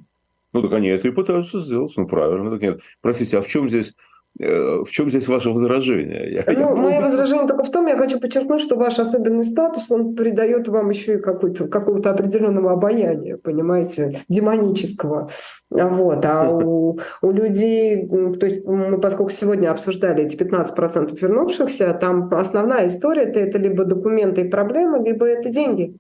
Ну, 0.53 0.63
так 0.63 0.73
они 0.73 0.89
это 0.89 1.09
и 1.09 1.11
пытаются 1.11 1.61
сделать. 1.61 1.93
Ну, 1.97 2.07
правильно. 2.07 2.51
Так 2.51 2.63
нет. 2.63 2.81
Простите, 3.03 3.39
а 3.39 3.43
в 3.43 3.49
чем 3.49 3.69
здесь 3.69 3.95
э, 4.41 4.83
в 4.83 4.91
чем 4.91 5.11
здесь 5.11 5.29
ваше 5.29 5.51
возражение? 5.51 6.33
Я, 6.33 6.45
ну, 6.47 6.53
я... 6.53 6.75
Мое 6.75 7.01
возражение 7.01 7.47
только 7.47 7.65
в 7.65 7.71
том, 7.71 7.87
я 7.87 7.97
хочу 7.99 8.19
подчеркнуть, 8.19 8.63
что 8.63 8.77
ваш 8.77 8.99
особенный 8.99 9.45
статус, 9.45 9.85
он 9.91 10.15
придает 10.15 10.67
вам 10.69 10.89
еще 10.89 11.17
и 11.17 11.19
какого-то 11.19 12.11
определенного 12.11 12.73
обаяния, 12.73 13.37
понимаете, 13.37 14.25
демонического. 14.29 15.31
Вот. 15.71 16.25
А 16.25 16.49
у, 16.51 16.99
у 17.21 17.31
людей, 17.31 18.09
то 18.09 18.47
есть 18.47 18.65
мы, 18.65 18.99
поскольку 18.99 19.33
сегодня 19.33 19.71
обсуждали 19.71 20.25
эти 20.25 20.37
15% 20.37 21.19
вернувшихся, 21.21 21.93
там 22.01 22.33
основная 22.33 22.89
история 22.89 23.25
это, 23.25 23.41
это 23.41 23.59
либо 23.59 23.85
документы 23.85 24.43
и 24.43 24.49
проблемы, 24.49 25.05
либо 25.05 25.27
это 25.27 25.51
деньги. 25.51 25.99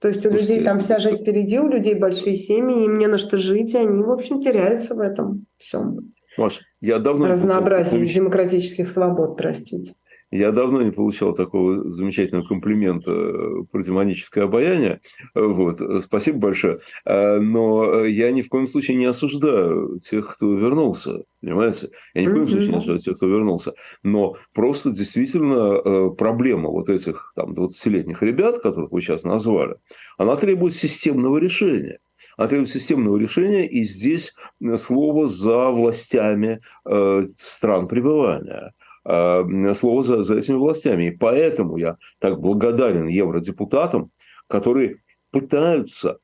То 0.00 0.08
есть 0.08 0.24
у 0.24 0.30
Слушайте, 0.30 0.54
людей 0.54 0.64
там 0.64 0.80
вся 0.80 0.98
жизнь 0.98 1.18
впереди, 1.18 1.58
у 1.58 1.68
людей 1.68 1.94
большие 1.94 2.34
семьи, 2.34 2.84
им 2.84 2.98
не 2.98 3.06
на 3.06 3.18
что 3.18 3.36
жить, 3.36 3.74
и 3.74 3.78
они, 3.78 4.02
в 4.02 4.10
общем, 4.10 4.40
теряются 4.40 4.94
в 4.94 5.00
этом 5.00 5.46
всем. 5.58 6.12
Маш, 6.38 6.60
я 6.80 6.98
давно... 6.98 7.26
Разнообразие 7.26 8.06
демократических 8.06 8.88
свобод, 8.88 9.36
простите. 9.36 9.94
Я 10.30 10.52
давно 10.52 10.82
не 10.82 10.92
получал 10.92 11.34
такого 11.34 11.90
замечательного 11.90 12.46
комплимента 12.46 13.10
э, 13.10 13.64
про 13.70 13.82
демоническое 13.82 14.44
обаяние. 14.44 15.00
Вот. 15.34 15.80
Спасибо 16.02 16.38
большое. 16.38 16.78
А, 17.04 17.40
но 17.40 18.04
я 18.04 18.30
ни 18.30 18.42
в 18.42 18.48
коем 18.48 18.68
случае 18.68 18.96
не 18.96 19.06
осуждаю 19.06 19.98
тех, 19.98 20.34
кто 20.34 20.54
вернулся. 20.54 21.24
Понимаете? 21.40 21.90
Я 22.14 22.22
ни 22.22 22.26
в 22.28 22.32
коем 22.32 22.48
случае 22.48 22.68
не 22.68 22.76
осуждаю 22.76 22.98
тех, 23.00 23.16
кто 23.16 23.26
вернулся. 23.26 23.74
Но 24.04 24.36
просто 24.54 24.90
действительно 24.90 25.80
э, 25.84 26.10
проблема 26.16 26.70
вот 26.70 26.88
этих 26.88 27.32
там, 27.34 27.52
20-летних 27.52 28.22
ребят, 28.22 28.60
которых 28.62 28.92
вы 28.92 29.00
сейчас 29.00 29.24
назвали, 29.24 29.76
она 30.16 30.36
требует 30.36 30.74
системного 30.74 31.38
решения 31.38 31.98
она 32.36 32.48
требует 32.48 32.70
системного 32.70 33.18
решения, 33.18 33.66
и 33.66 33.82
здесь 33.82 34.34
слово 34.78 35.26
за 35.26 35.70
властями 35.70 36.60
э, 36.88 37.28
стран 37.38 37.86
пребывания. 37.86 38.72
Э, 39.12 39.74
слово 39.74 40.02
за, 40.02 40.22
за 40.22 40.36
этими 40.36 40.56
властями. 40.56 41.06
И 41.06 41.10
поэтому 41.10 41.76
я 41.78 41.96
так 42.20 42.40
благодарен 42.40 43.08
евродепутатам, 43.08 44.10
которые 44.46 45.00
пытаются 45.32 46.18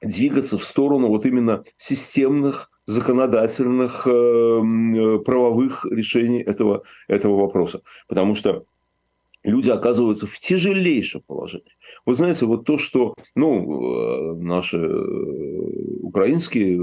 двигаться 0.00 0.56
в 0.56 0.64
сторону 0.64 1.08
вот 1.08 1.26
именно 1.26 1.64
системных 1.78 2.70
законодательных 2.84 4.06
э, 4.06 5.18
правовых 5.24 5.84
решений 5.86 6.42
этого, 6.42 6.84
этого 7.08 7.40
вопроса. 7.40 7.80
Потому 8.06 8.36
что 8.36 8.64
люди 9.42 9.70
оказываются 9.70 10.28
в 10.28 10.38
тяжелейшем 10.38 11.22
положении. 11.26 11.74
Вы 12.04 12.14
знаете, 12.14 12.46
вот 12.46 12.66
то, 12.66 12.78
что 12.78 13.14
ну, 13.34 14.36
наши 14.36 14.78
украинские 16.02 16.78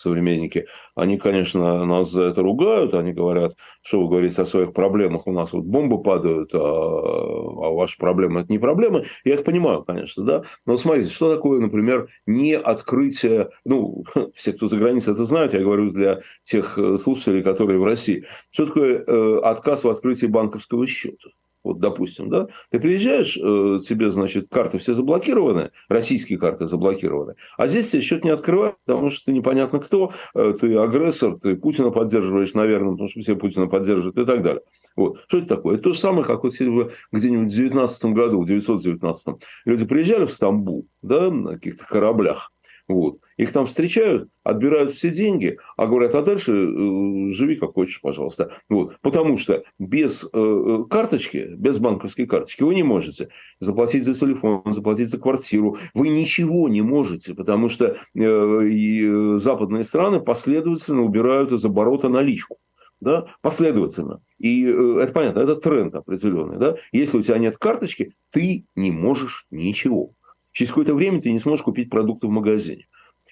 современники, 0.00 0.66
они, 0.94 1.18
конечно, 1.18 1.84
нас 1.84 2.10
за 2.10 2.24
это 2.24 2.42
ругают, 2.42 2.94
они 2.94 3.12
говорят, 3.12 3.54
что 3.82 4.00
вы 4.00 4.08
говорите 4.08 4.42
о 4.42 4.44
своих 4.44 4.72
проблемах, 4.72 5.26
у 5.26 5.32
нас 5.32 5.52
вот 5.52 5.64
бомбы 5.64 6.02
падают, 6.02 6.54
а, 6.54 6.58
а 6.58 7.70
ваши 7.70 7.96
проблемы– 7.98 8.40
это 8.42 8.52
не 8.52 8.58
проблемы. 8.58 9.06
Я 9.24 9.34
их 9.34 9.44
понимаю, 9.44 9.84
конечно, 9.84 10.24
да, 10.24 10.42
но 10.66 10.76
смотрите, 10.76 11.10
что 11.10 11.34
такое, 11.34 11.60
например, 11.60 12.08
не 12.26 12.56
открытие, 12.56 13.50
ну, 13.64 14.04
все, 14.34 14.52
кто 14.52 14.66
за 14.66 14.78
границей 14.78 15.12
это 15.12 15.24
знают, 15.24 15.52
я 15.52 15.60
говорю 15.60 15.90
для 15.90 16.22
тех 16.44 16.78
э, 16.78 16.96
слушателей, 16.96 17.42
которые 17.42 17.78
в 17.78 17.84
России, 17.84 18.24
что 18.50 18.66
такое 18.66 19.04
э, 19.06 19.38
отказ 19.42 19.84
в 19.84 19.88
открытии 19.88 20.26
банковского 20.26 20.86
счета? 20.86 21.30
Вот, 21.62 21.78
допустим, 21.78 22.30
да, 22.30 22.48
ты 22.70 22.80
приезжаешь, 22.80 23.36
э, 23.36 23.80
тебе, 23.86 24.10
значит, 24.10 24.48
карты 24.48 24.78
все 24.78 24.94
заблокированы, 24.94 25.72
российские 25.88 26.38
карты 26.38 26.66
заблокированы, 26.66 27.34
а 27.58 27.66
здесь 27.66 27.90
тебе 27.90 28.00
счет 28.02 28.24
не 28.24 28.30
открывают, 28.30 28.76
потому 28.86 29.10
что 29.10 29.26
ты 29.26 29.32
непонятно 29.32 29.78
кто, 29.78 30.12
э, 30.34 30.54
ты 30.58 30.74
агрессор, 30.76 31.38
ты 31.38 31.56
Путина 31.56 31.90
поддерживаешь, 31.90 32.54
наверное, 32.54 32.92
потому 32.92 33.08
что 33.08 33.20
все 33.20 33.36
Путина 33.36 33.66
поддерживают 33.66 34.16
и 34.16 34.24
так 34.24 34.42
далее. 34.42 34.62
Вот. 34.96 35.20
Что 35.28 35.38
это 35.38 35.48
такое? 35.48 35.74
Это 35.74 35.84
то 35.84 35.92
же 35.92 35.98
самое, 35.98 36.24
как 36.24 36.44
вот 36.44 36.54
где-нибудь 36.54 37.52
в 37.52 37.56
19 37.56 38.04
году, 38.06 38.40
в 38.40 38.46
919 38.46 39.36
люди 39.66 39.84
приезжали 39.86 40.24
в 40.24 40.32
Стамбул, 40.32 40.86
да, 41.02 41.30
на 41.30 41.54
каких-то 41.54 41.84
кораблях, 41.84 42.52
вот. 42.90 43.18
Их 43.36 43.52
там 43.52 43.66
встречают, 43.66 44.28
отбирают 44.44 44.90
все 44.90 45.10
деньги, 45.10 45.58
а 45.76 45.86
говорят, 45.86 46.14
а 46.14 46.22
дальше 46.22 46.52
э, 46.52 47.32
живи 47.32 47.56
как 47.56 47.74
хочешь, 47.74 48.00
пожалуйста. 48.00 48.52
Вот. 48.68 48.98
Потому 49.00 49.36
что 49.36 49.62
без 49.78 50.24
э, 50.24 50.28
э, 50.32 50.84
карточки, 50.90 51.54
без 51.56 51.78
банковской 51.78 52.26
карточки 52.26 52.62
вы 52.62 52.74
не 52.74 52.82
можете 52.82 53.28
заплатить 53.58 54.04
за 54.04 54.14
телефон, 54.14 54.62
заплатить 54.66 55.10
за 55.10 55.18
квартиру. 55.18 55.78
Вы 55.94 56.08
ничего 56.08 56.68
не 56.68 56.82
можете, 56.82 57.34
потому 57.34 57.68
что 57.68 57.96
э, 58.14 58.66
и 58.68 59.06
э, 59.06 59.38
западные 59.38 59.84
страны 59.84 60.20
последовательно 60.20 61.02
убирают 61.02 61.52
из 61.52 61.64
оборота 61.64 62.08
наличку 62.08 62.58
да, 63.00 63.26
последовательно. 63.40 64.20
И 64.38 64.66
э, 64.66 65.00
это 65.00 65.12
понятно, 65.12 65.40
это 65.40 65.56
тренд 65.56 65.94
определенный. 65.94 66.58
Да? 66.58 66.76
Если 66.92 67.18
у 67.18 67.22
тебя 67.22 67.38
нет 67.38 67.56
карточки, 67.58 68.12
ты 68.30 68.66
не 68.76 68.90
можешь 68.90 69.46
ничего. 69.50 70.12
Через 70.52 70.70
какое-то 70.70 70.94
время 70.94 71.20
ты 71.20 71.30
не 71.32 71.38
сможешь 71.38 71.64
купить 71.64 71.90
продукты 71.90 72.26
в 72.26 72.30
магазине. 72.30 72.86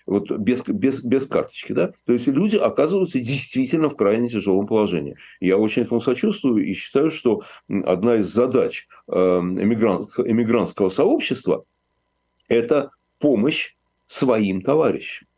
Вот 0.06 0.30
без, 0.30 0.62
без, 0.66 1.04
без 1.04 1.26
карточки, 1.26 1.72
да? 1.72 1.92
То 2.06 2.14
есть 2.14 2.26
люди 2.28 2.56
оказываются 2.56 3.20
действительно 3.20 3.90
в 3.90 3.96
крайне 3.96 4.28
тяжелом 4.28 4.66
положении. 4.66 5.16
Я 5.38 5.58
очень 5.58 5.82
этому 5.82 6.00
сочувствую 6.00 6.64
и 6.64 6.72
считаю, 6.72 7.10
что 7.10 7.42
одна 7.68 8.16
из 8.16 8.28
задач 8.28 8.86
эмигрант, 9.06 10.08
эмигрантского 10.18 10.88
сообщества– 10.88 11.64
это 12.48 12.90
помощь 13.18 13.74
своим 14.06 14.62
товарищам, 14.62 15.28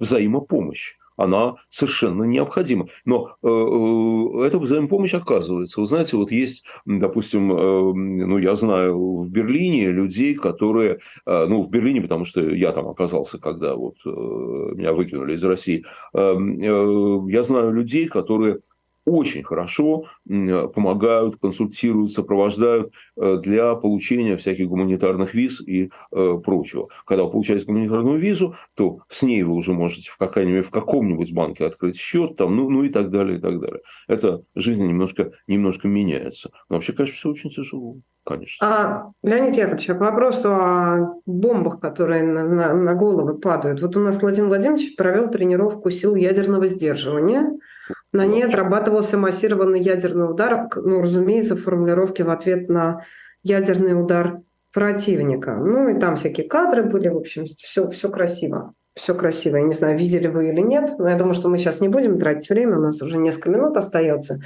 взаимопомощь 0.00 0.96
она 1.16 1.56
совершенно 1.70 2.24
необходима. 2.24 2.88
Но 3.04 3.36
э, 3.42 3.48
э, 3.48 4.46
эта 4.46 4.58
взаимопомощь 4.58 5.14
оказывается. 5.14 5.80
Вы 5.80 5.86
знаете, 5.86 6.16
вот 6.16 6.30
есть, 6.30 6.64
допустим, 6.86 7.52
э, 7.52 7.92
ну, 7.92 8.38
я 8.38 8.54
знаю 8.54 9.22
в 9.22 9.30
Берлине 9.30 9.90
людей, 9.90 10.34
которые, 10.34 10.98
э, 11.26 11.46
ну, 11.46 11.62
в 11.62 11.70
Берлине, 11.70 12.00
потому 12.00 12.24
что 12.24 12.40
я 12.40 12.72
там 12.72 12.88
оказался, 12.88 13.38
когда 13.38 13.74
вот 13.74 13.96
э, 14.04 14.08
меня 14.08 14.92
выкинули 14.92 15.34
из 15.34 15.44
России, 15.44 15.84
э, 16.14 16.18
э, 16.18 17.18
я 17.28 17.42
знаю 17.42 17.72
людей, 17.72 18.06
которые 18.06 18.60
очень 19.04 19.42
хорошо 19.42 20.04
помогают, 20.26 21.36
консультируют, 21.36 22.12
сопровождают 22.12 22.92
э, 23.16 23.38
для 23.42 23.74
получения 23.74 24.36
всяких 24.36 24.68
гуманитарных 24.68 25.34
виз 25.34 25.60
и 25.60 25.90
э, 26.12 26.38
прочего. 26.44 26.84
Когда 27.06 27.24
вы 27.24 27.30
получаете 27.30 27.66
гуманитарную 27.66 28.18
визу, 28.18 28.56
то 28.74 29.00
с 29.08 29.22
ней 29.22 29.42
вы 29.42 29.54
уже 29.54 29.72
можете 29.72 30.10
в, 30.10 30.16
в 30.18 30.70
каком-нибудь 30.70 31.32
банке 31.32 31.66
открыть 31.66 31.96
счет, 31.96 32.36
там, 32.36 32.56
ну, 32.56 32.70
ну 32.70 32.84
и 32.84 32.90
так 32.90 33.10
далее, 33.10 33.38
и 33.38 33.40
так 33.40 33.60
далее. 33.60 33.80
Это 34.08 34.42
жизнь 34.56 34.86
немножко, 34.86 35.32
немножко 35.46 35.88
меняется. 35.88 36.50
Но 36.68 36.76
вообще, 36.76 36.92
конечно, 36.92 37.16
все 37.16 37.30
очень 37.30 37.50
тяжело. 37.50 37.96
Конечно. 38.24 38.64
А, 38.64 39.12
Леонид 39.24 39.56
Яковлевич, 39.56 39.90
а 39.90 39.94
к 39.94 40.00
вопросу 40.00 40.48
о 40.48 41.20
бомбах, 41.26 41.80
которые 41.80 42.22
на, 42.22 42.46
на, 42.46 42.72
на 42.72 42.94
головы 42.94 43.36
падают. 43.36 43.82
Вот 43.82 43.96
у 43.96 44.00
нас 44.00 44.22
Владимир 44.22 44.48
Владимирович 44.48 44.94
провел 44.94 45.28
тренировку 45.28 45.90
сил 45.90 46.14
ядерного 46.14 46.68
сдерживания– 46.68 47.58
на 48.12 48.26
ней 48.26 48.44
отрабатывался 48.44 49.16
массированный 49.16 49.80
ядерный 49.80 50.30
удар, 50.30 50.68
ну, 50.76 51.00
разумеется, 51.00 51.56
в 51.56 51.62
формулировке 51.62 52.24
в 52.24 52.30
ответ 52.30 52.68
на 52.68 53.04
ядерный 53.42 54.00
удар 54.00 54.40
противника. 54.72 55.56
Ну, 55.56 55.88
и 55.88 55.98
там 55.98 56.16
всякие 56.16 56.46
кадры 56.46 56.84
были, 56.84 57.08
в 57.08 57.16
общем, 57.16 57.46
все, 57.58 57.88
все 57.88 58.10
красиво. 58.10 58.74
Все 58.94 59.14
красиво. 59.14 59.56
Я 59.56 59.62
не 59.62 59.72
знаю, 59.72 59.98
видели 59.98 60.26
вы 60.26 60.50
или 60.50 60.60
нет, 60.60 60.98
но 60.98 61.08
я 61.08 61.16
думаю, 61.16 61.34
что 61.34 61.48
мы 61.48 61.56
сейчас 61.56 61.80
не 61.80 61.88
будем 61.88 62.18
тратить 62.18 62.50
время, 62.50 62.76
у 62.76 62.82
нас 62.82 63.00
уже 63.00 63.16
несколько 63.16 63.48
минут 63.48 63.76
остается. 63.76 64.40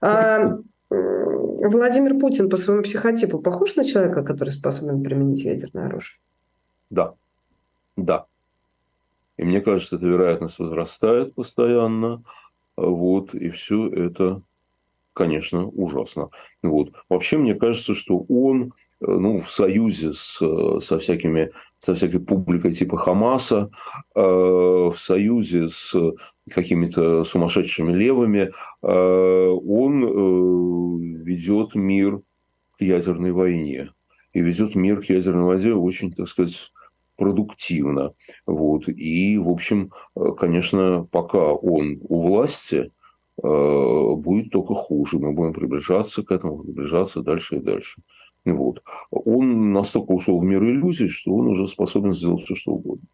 А, 0.00 0.58
Владимир 0.88 2.18
Путин 2.18 2.48
по 2.48 2.56
своему 2.56 2.82
психотипу 2.84 3.40
похож 3.40 3.74
на 3.74 3.84
человека, 3.84 4.22
который 4.22 4.50
способен 4.50 5.02
применить 5.02 5.42
ядерное 5.42 5.86
оружие? 5.86 6.18
Да. 6.90 7.14
Да. 7.96 8.26
И 9.36 9.44
мне 9.44 9.60
кажется, 9.60 9.96
эта 9.96 10.06
вероятность 10.06 10.58
возрастает 10.60 11.34
постоянно. 11.34 12.22
Вот, 12.80 13.34
и 13.34 13.50
все 13.50 13.88
это, 13.88 14.42
конечно, 15.12 15.66
ужасно. 15.66 16.30
Вот. 16.62 16.92
Вообще, 17.08 17.36
мне 17.36 17.54
кажется, 17.54 17.94
что 17.94 18.24
он 18.28 18.72
э, 19.00 19.06
ну, 19.06 19.40
в 19.40 19.50
союзе 19.50 20.12
с, 20.12 20.40
э, 20.40 20.80
со, 20.80 20.98
всякими, 20.98 21.50
со 21.80 21.94
всякой 21.94 22.20
публикой 22.20 22.72
типа 22.72 22.96
Хамаса, 22.98 23.70
э, 24.14 24.20
в 24.20 24.94
союзе 24.96 25.68
с 25.68 25.94
какими-то 26.50 27.24
сумасшедшими 27.24 27.92
левыми, 27.92 28.52
э, 28.82 28.88
он 28.88 30.04
э, 30.04 31.24
ведет 31.24 31.74
мир 31.74 32.20
к 32.78 32.82
ядерной 32.82 33.32
войне. 33.32 33.90
И 34.32 34.40
ведет 34.40 34.76
мир 34.76 35.00
к 35.00 35.06
ядерной 35.06 35.44
войне 35.44 35.74
очень, 35.74 36.12
так 36.12 36.28
сказать, 36.28 36.70
продуктивно. 37.18 38.14
Вот. 38.46 38.88
И, 38.88 39.36
в 39.36 39.50
общем, 39.50 39.92
э, 40.16 40.32
конечно, 40.38 41.06
пока 41.10 41.52
он 41.52 41.98
у 42.08 42.28
власти, 42.28 42.92
э, 43.42 44.14
будет 44.14 44.50
только 44.50 44.74
хуже. 44.74 45.18
Мы 45.18 45.32
будем 45.32 45.52
приближаться 45.52 46.22
к 46.22 46.30
этому, 46.30 46.62
приближаться 46.62 47.20
дальше 47.20 47.56
и 47.56 47.60
дальше. 47.60 48.00
Вот. 48.46 48.82
Он 49.10 49.72
настолько 49.72 50.12
ушел 50.12 50.40
в 50.40 50.44
мир 50.44 50.62
иллюзий, 50.62 51.08
что 51.08 51.34
он 51.34 51.48
уже 51.48 51.66
способен 51.66 52.14
сделать 52.14 52.44
все, 52.44 52.54
что 52.54 52.72
угодно 52.72 53.06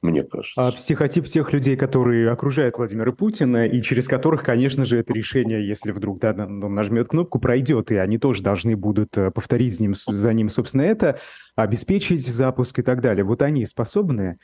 мне 0.00 0.22
кажется. 0.22 0.68
А 0.68 0.70
психотип 0.70 1.26
тех 1.26 1.52
людей, 1.52 1.76
которые 1.76 2.30
окружают 2.30 2.78
Владимира 2.78 3.12
Путина, 3.12 3.66
и 3.66 3.82
через 3.82 4.06
которых, 4.06 4.44
конечно 4.44 4.84
же, 4.84 4.98
это 4.98 5.12
решение, 5.12 5.66
если 5.66 5.90
вдруг 5.90 6.20
да, 6.20 6.34
он 6.38 6.74
нажмет 6.74 7.08
кнопку, 7.08 7.40
пройдет, 7.40 7.90
и 7.90 7.96
они 7.96 8.18
тоже 8.18 8.42
должны 8.42 8.76
будут 8.76 9.18
э, 9.18 9.30
повторить 9.30 9.76
за 9.76 9.82
ним, 9.82 9.94
за 9.94 10.32
ним, 10.32 10.50
собственно, 10.50 10.82
это, 10.82 11.18
обеспечить 11.56 12.26
запуск 12.26 12.78
и 12.78 12.82
так 12.82 13.00
далее. 13.00 13.24
Вот 13.24 13.42
они 13.42 13.66
способны 13.66 14.38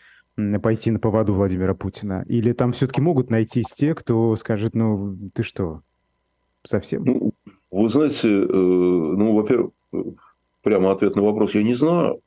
пойти 0.62 0.90
на 0.90 0.98
поводу 0.98 1.34
Владимира 1.34 1.74
Путина? 1.74 2.24
Или 2.26 2.52
там 2.52 2.72
все-таки 2.72 3.00
могут 3.00 3.30
найтись 3.30 3.72
те, 3.74 3.94
кто 3.94 4.34
скажет, 4.36 4.74
ну, 4.74 5.16
ты 5.32 5.44
что, 5.44 5.82
совсем? 6.64 7.04
Ну, 7.04 7.32
вы 7.70 7.88
знаете, 7.88 8.28
э, 8.28 8.44
ну, 8.44 9.34
во-первых, 9.34 9.72
прямо 10.62 10.90
ответ 10.90 11.14
на 11.14 11.22
вопрос 11.22 11.54
я 11.54 11.62
не 11.62 11.74
знаю. 11.74 12.20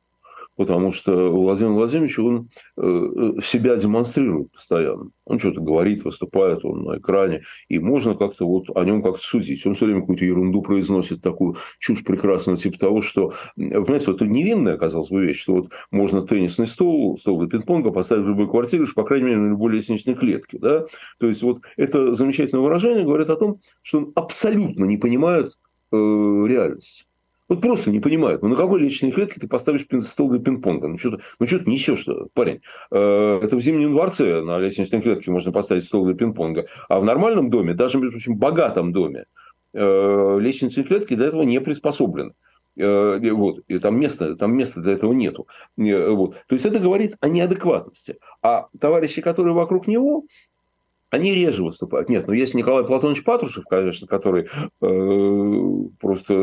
Потому 0.58 0.92
что 0.92 1.32
Владимир 1.32 1.72
Владимирович, 1.72 2.20
он 2.20 2.50
э, 2.78 3.42
себя 3.44 3.78
демонстрирует 3.78 4.52
постоянно. 4.52 5.12
Он 5.26 5.40
что-то 5.40 5.62
говорит, 5.62 6.04
выступает, 6.04 6.66
он 6.66 6.84
на 6.84 6.98
экране, 6.98 7.44
и 7.70 7.80
можно 7.80 8.16
как-то 8.16 8.46
вот 8.48 8.66
о 8.76 8.84
нем 8.84 9.04
как-то 9.04 9.22
судить. 9.22 9.66
Он 9.66 9.76
все 9.76 9.86
время 9.86 10.02
какую-то 10.02 10.26
ерунду 10.26 10.62
произносит, 10.62 11.22
такую 11.22 11.58
чушь 11.80 12.04
прекрасную, 12.04 12.58
типа 12.58 12.80
того, 12.80 13.02
что, 13.02 13.34
понимаете, 13.56 14.08
вот 14.08 14.16
это 14.16 14.26
невинная, 14.26 14.78
казалось 14.78 15.10
бы, 15.10 15.26
вещь, 15.26 15.42
что 15.42 15.54
вот 15.54 15.72
можно 15.92 16.26
теннисный 16.26 16.68
стол, 16.68 17.18
стол 17.20 17.40
для 17.40 17.48
пинг-понга 17.48 17.92
поставить 17.92 18.26
в 18.26 18.30
любой 18.30 18.50
квартире, 18.50 18.86
по 18.96 19.04
крайней 19.04 19.26
мере, 19.26 19.38
на 19.38 19.50
любой 19.50 19.74
лестничной 19.74 20.16
клетке, 20.16 20.58
да? 20.60 20.86
То 21.20 21.28
есть, 21.28 21.44
вот 21.44 21.62
это 21.78 22.16
замечательное 22.16 22.64
выражение 22.64 23.06
говорит 23.06 23.30
о 23.30 23.36
том, 23.36 23.60
что 23.84 24.00
он 24.00 24.12
абсолютно 24.16 24.86
не 24.86 24.98
понимает 24.98 25.54
э, 25.92 25.96
реальность. 25.96 27.08
Вот 27.50 27.62
просто 27.62 27.92
не 27.92 28.00
понимают, 28.00 28.42
ну 28.42 28.50
на 28.50 28.56
какой 28.56 28.82
личной 28.82 29.12
клетке 29.12 29.40
ты 29.40 29.48
поставишь 29.48 29.86
стол 30.02 30.30
для 30.30 30.40
пинг-понга? 30.40 30.88
Ну 30.88 30.98
что-то 30.98 31.22
ну, 31.40 31.48
что 31.48 31.60
несешь, 31.70 32.00
что, 32.00 32.28
парень? 32.34 32.62
Э, 32.92 33.40
это 33.42 33.56
в 33.56 33.62
Зимнем 33.62 33.94
дворце 33.94 34.42
на 34.42 34.60
лестничной 34.60 35.02
клетке 35.02 35.32
можно 35.32 35.52
поставить 35.52 35.86
стол 35.86 36.06
для 36.06 36.14
пинг-понга. 36.14 36.68
А 36.90 37.00
в 37.00 37.06
нормальном 37.06 37.50
доме, 37.50 37.74
даже, 37.74 37.98
между 38.00 38.14
прочим, 38.14 38.36
богатом 38.36 38.92
доме, 38.92 39.26
э, 39.74 40.38
лестничные 40.42 40.84
клетки 40.84 41.16
для 41.16 41.28
этого 41.28 41.44
не 41.44 41.62
приспособлены. 41.62 42.34
Э, 42.76 43.18
вот, 43.32 43.62
и 43.68 43.80
там 43.80 43.98
места, 43.98 44.36
там 44.36 44.56
места 44.56 44.82
для 44.82 44.94
этого 44.94 45.14
нету. 45.14 45.48
Вот. 45.78 46.36
То 46.48 46.54
есть 46.54 46.66
это 46.66 46.80
говорит 46.80 47.16
о 47.22 47.30
неадекватности. 47.30 48.18
А 48.42 48.68
товарищи, 48.80 49.22
которые 49.22 49.54
вокруг 49.54 49.88
него, 49.88 50.26
они 51.10 51.34
реже 51.34 51.64
выступают. 51.64 52.10
Нет, 52.10 52.28
ну 52.28 52.34
есть 52.34 52.54
Николай 52.54 52.86
Платонович 52.86 53.24
Патрушев, 53.24 53.64
конечно, 53.66 54.08
который 54.08 54.48
э, 54.82 55.88
просто 56.00 56.34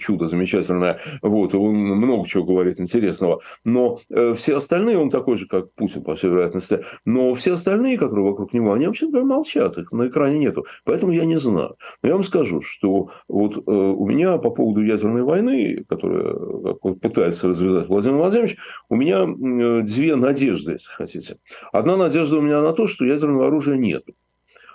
чудо 0.00 0.26
замечательное. 0.26 1.00
Вот, 1.22 1.54
он 1.54 1.74
много 1.74 2.26
чего 2.26 2.44
говорит 2.44 2.80
интересного. 2.80 3.40
Но 3.64 4.00
э, 4.10 4.32
все 4.34 4.56
остальные, 4.56 4.98
он 4.98 5.10
такой 5.10 5.36
же, 5.36 5.46
как 5.46 5.72
Путин, 5.74 6.02
по 6.02 6.16
всей 6.16 6.30
вероятности. 6.30 6.84
Но 7.04 7.34
все 7.34 7.52
остальные, 7.52 7.98
которые 7.98 8.26
вокруг 8.26 8.52
него, 8.52 8.72
они 8.72 8.86
вообще 8.86 9.08
молчат, 9.08 9.78
их 9.78 9.92
на 9.92 10.08
экране 10.08 10.38
нету. 10.38 10.66
Поэтому 10.84 11.12
я 11.12 11.24
не 11.24 11.36
знаю. 11.36 11.76
Но 12.02 12.08
я 12.08 12.14
вам 12.14 12.24
скажу, 12.24 12.60
что 12.62 13.10
вот 13.28 13.56
э, 13.56 13.60
у 13.70 14.06
меня 14.06 14.38
по 14.38 14.50
поводу 14.50 14.82
ядерной 14.82 15.22
войны, 15.22 15.84
которую 15.88 16.76
пытается 17.00 17.48
развязать 17.48 17.88
Владимир 17.88 18.16
Владимирович, 18.16 18.56
у 18.88 18.96
меня 18.96 19.22
э, 19.22 19.82
две 19.82 20.16
надежды, 20.16 20.72
если 20.72 20.90
хотите. 20.90 21.36
Одна 21.72 21.96
надежда 21.96 22.38
у 22.38 22.40
меня 22.40 22.60
на 22.60 22.72
то, 22.72 22.86
что 22.86 23.04
ядерная 23.04 23.51
оружия 23.52 23.76
нет 23.76 24.04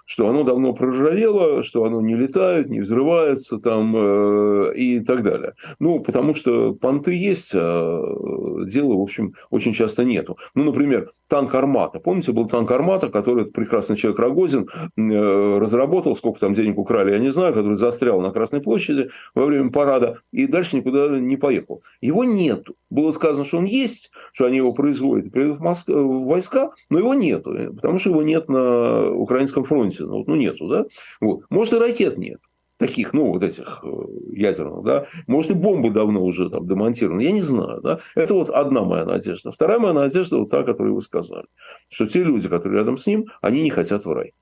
что 0.07 0.29
оно 0.29 0.43
давно 0.43 0.73
проржавело, 0.73 1.61
что 1.63 1.83
оно 1.83 2.01
не 2.01 2.15
летает, 2.15 2.69
не 2.69 2.79
взрывается 2.79 3.59
там 3.59 3.93
э, 3.93 4.73
и 4.75 5.01
так 5.01 5.21
далее. 5.21 5.53
Ну, 5.79 5.99
потому 5.99 6.33
что 6.33 6.73
понты 6.73 7.13
есть, 7.13 7.51
а 7.53 8.65
дела, 8.65 8.95
в 8.95 9.01
общем, 9.01 9.33
очень 9.49 9.73
часто 9.73 10.05
нету. 10.05 10.37
Ну, 10.55 10.63
например, 10.63 11.11
танк 11.27 11.53
«Армата». 11.53 11.99
Помните, 11.99 12.31
был 12.31 12.47
танк 12.47 12.71
«Армата», 12.71 13.09
который 13.09 13.45
прекрасный 13.47 13.97
человек 13.97 14.19
Рогозин 14.19 14.69
э, 14.95 15.57
разработал, 15.59 16.15
сколько 16.15 16.39
там 16.39 16.53
денег 16.53 16.77
украли, 16.77 17.11
я 17.11 17.19
не 17.19 17.29
знаю, 17.29 17.53
который 17.53 17.75
застрял 17.75 18.21
на 18.21 18.31
Красной 18.31 18.61
площади 18.61 19.09
во 19.35 19.45
время 19.45 19.71
парада 19.71 20.19
и 20.31 20.47
дальше 20.47 20.77
никуда 20.77 21.09
не 21.19 21.35
поехал. 21.35 21.81
Его 21.99 22.23
нету. 22.23 22.75
Было 22.89 23.11
сказано, 23.11 23.43
что 23.43 23.57
он 23.57 23.65
есть, 23.65 24.09
что 24.31 24.45
они 24.45 24.57
его 24.57 24.71
производят 24.71 25.33
придут 25.33 25.57
в, 25.57 25.61
Моск... 25.61 25.89
в 25.89 26.25
войска, 26.27 26.71
но 26.89 26.99
его 26.99 27.13
нету, 27.13 27.53
потому 27.75 27.97
что 27.97 28.11
его 28.11 28.21
нет 28.21 28.47
на 28.47 29.11
украинском 29.11 29.65
фронте 29.65 29.96
Путина. 29.97 30.17
Вот, 30.17 30.27
ну, 30.27 30.36
нету, 30.36 30.67
да? 30.67 30.86
Вот. 31.19 31.41
Может, 31.49 31.73
и 31.73 31.77
ракет 31.77 32.17
нет 32.17 32.39
таких, 32.77 33.12
ну, 33.12 33.31
вот 33.31 33.41
этих 33.41 33.79
э, 33.83 33.89
ядерных, 34.33 34.83
да, 34.83 35.07
может, 35.25 35.49
и 35.49 35.55
бомбы 35.55 35.89
давно 35.89 36.23
уже 36.23 36.47
там 36.51 36.67
демонтированы, 36.67 37.21
я 37.21 37.31
не 37.31 37.41
знаю, 37.41 37.81
да, 37.81 38.01
это 38.13 38.36
вот 38.36 38.51
одна 38.51 38.83
моя 38.83 39.03
надежда. 39.03 39.51
Вторая 39.51 39.79
моя 39.79 39.93
надежда 39.93 40.38
вот 40.38 40.51
та, 40.51 40.63
которую 40.63 40.93
вы 40.93 41.01
сказали, 41.01 41.47
что 41.89 42.05
те 42.05 42.21
люди, 42.21 42.47
которые 42.47 42.77
рядом 42.77 42.97
с 42.97 43.07
ним, 43.07 43.25
они 43.41 43.63
не 43.63 43.71
хотят 43.71 44.05
в 44.05 44.12
рай. 44.12 44.33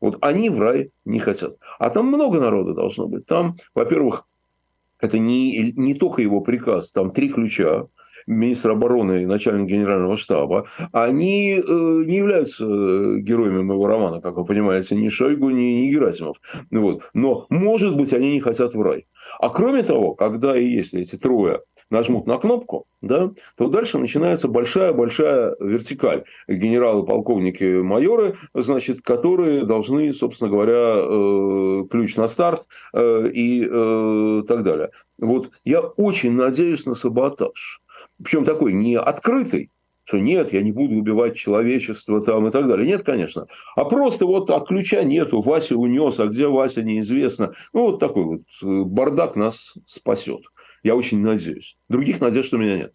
Вот 0.00 0.18
они 0.22 0.50
в 0.50 0.60
рай 0.60 0.90
не 1.04 1.20
хотят. 1.20 1.56
А 1.78 1.88
там 1.88 2.06
много 2.06 2.40
народа 2.40 2.74
должно 2.74 3.06
быть. 3.06 3.26
Там, 3.26 3.58
во-первых, 3.76 4.26
это 4.98 5.20
не, 5.20 5.70
не 5.70 5.94
только 5.94 6.20
его 6.20 6.40
приказ, 6.40 6.90
там 6.90 7.12
три 7.12 7.28
ключа, 7.28 7.86
министр 8.26 8.70
обороны 8.70 9.22
и 9.22 9.26
начальник 9.26 9.68
генерального 9.68 10.16
штаба, 10.16 10.66
они 10.92 11.54
э, 11.54 11.62
не 11.66 12.16
являются 12.16 12.64
э, 12.64 13.18
героями 13.20 13.62
моего 13.62 13.86
романа, 13.86 14.20
как 14.20 14.36
вы 14.36 14.44
понимаете, 14.44 14.96
ни 14.96 15.08
Шойгу, 15.08 15.50
ни, 15.50 15.84
ни 15.84 15.90
Герасимов. 15.90 16.36
Вот. 16.70 17.02
Но, 17.14 17.46
может 17.50 17.96
быть, 17.96 18.12
они 18.12 18.32
не 18.32 18.40
хотят 18.40 18.74
в 18.74 18.82
рай. 18.82 19.06
А 19.40 19.48
кроме 19.48 19.82
того, 19.82 20.14
когда 20.14 20.56
и 20.56 20.64
если 20.66 21.00
эти 21.02 21.16
трое 21.16 21.62
нажмут 21.90 22.26
на 22.26 22.38
кнопку, 22.38 22.86
да, 23.00 23.32
то 23.56 23.68
дальше 23.68 23.98
начинается 23.98 24.48
большая-большая 24.48 25.56
вертикаль. 25.60 26.24
Генералы, 26.48 27.04
полковники, 27.04 27.80
майоры, 27.80 28.36
значит, 28.54 29.02
которые 29.02 29.64
должны, 29.64 30.12
собственно 30.12 30.50
говоря, 30.50 30.96
э, 30.96 31.84
ключ 31.90 32.16
на 32.16 32.28
старт 32.28 32.66
и 32.94 34.42
так 34.46 34.62
далее. 34.62 34.90
Вот 35.18 35.50
я 35.64 35.80
очень 35.80 36.32
надеюсь 36.32 36.86
на 36.86 36.94
саботаж. 36.94 37.80
Причем 38.22 38.44
такой 38.44 38.72
не 38.72 38.96
открытый, 38.96 39.70
что 40.04 40.18
нет, 40.18 40.52
я 40.52 40.62
не 40.62 40.72
буду 40.72 40.96
убивать 40.96 41.36
человечество 41.36 42.20
там 42.20 42.46
и 42.46 42.50
так 42.50 42.68
далее. 42.68 42.86
Нет, 42.86 43.04
конечно. 43.04 43.46
А 43.74 43.84
просто 43.84 44.26
вот 44.26 44.50
от 44.50 44.68
ключа 44.68 45.02
нету, 45.02 45.40
Вася 45.40 45.76
унес, 45.76 46.20
а 46.20 46.26
где 46.26 46.46
Вася 46.46 46.82
неизвестно. 46.82 47.54
Ну, 47.72 47.86
вот 47.86 48.00
такой 48.00 48.24
вот 48.24 48.42
э, 48.62 48.82
бардак 48.84 49.34
нас 49.36 49.74
спасет. 49.86 50.42
Я 50.82 50.94
очень 50.94 51.20
надеюсь. 51.20 51.76
Других 51.88 52.20
надежд 52.20 52.52
у 52.52 52.58
меня 52.58 52.76
нет. 52.76 52.94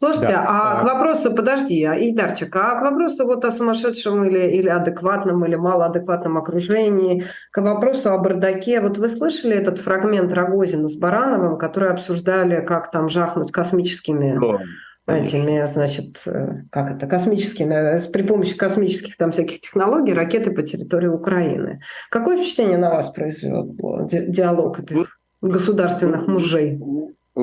Слушайте, 0.00 0.32
да. 0.32 0.46
а 0.48 0.80
к 0.80 0.82
вопросу, 0.82 1.34
подожди, 1.34 1.84
а, 1.84 1.94
Идарчик, 1.94 2.56
а 2.56 2.78
к 2.78 2.82
вопросу 2.82 3.26
вот 3.26 3.44
о 3.44 3.50
сумасшедшем 3.50 4.24
или, 4.24 4.48
или 4.56 4.68
адекватном, 4.70 5.44
или 5.44 5.56
малоадекватном 5.56 6.38
окружении, 6.38 7.26
к 7.50 7.60
вопросу 7.60 8.10
о 8.10 8.16
бардаке, 8.16 8.80
вот 8.80 8.96
вы 8.96 9.10
слышали 9.10 9.54
этот 9.54 9.78
фрагмент 9.78 10.32
Рогозина 10.32 10.88
с 10.88 10.96
Барановым, 10.96 11.58
который 11.58 11.90
обсуждали, 11.90 12.64
как 12.64 12.90
там 12.90 13.10
жахнуть 13.10 13.52
космическими... 13.52 14.38
Да 14.40 14.64
этими, 15.06 15.66
значит, 15.66 16.22
э, 16.26 16.62
как 16.70 16.92
это, 16.92 17.08
космическими, 17.08 17.74
э, 17.74 18.00
при 18.12 18.22
помощи 18.22 18.56
космических 18.56 19.16
там 19.16 19.32
всяких 19.32 19.60
технологий 19.60 20.12
ракеты 20.12 20.52
по 20.52 20.62
территории 20.62 21.08
Украины. 21.08 21.80
Какое 22.10 22.36
впечатление 22.36 22.78
на 22.78 22.90
вас 22.90 23.10
произвел 23.10 23.74
диалог 24.08 24.78
этих 24.78 25.18
государственных 25.40 26.28
мужей? 26.28 26.80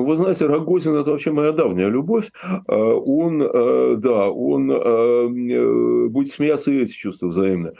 Вы 0.04 0.16
знаете, 0.16 0.46
Рогозин– 0.46 0.94
это 0.96 1.10
вообще 1.10 1.32
моя 1.32 1.52
давняя 1.52 1.88
любовь. 1.88 2.30
А, 2.42 2.74
он, 2.74 3.42
а, 3.42 3.96
да, 3.96 4.30
он 4.30 4.70
э, 4.70 6.08
будет 6.08 6.30
смеяться 6.30 6.70
и 6.70 6.82
эти 6.82 6.92
чувства 6.92 7.28
взаимно. 7.28 7.72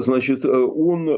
Значит, 0.00 0.44
он 0.44 1.08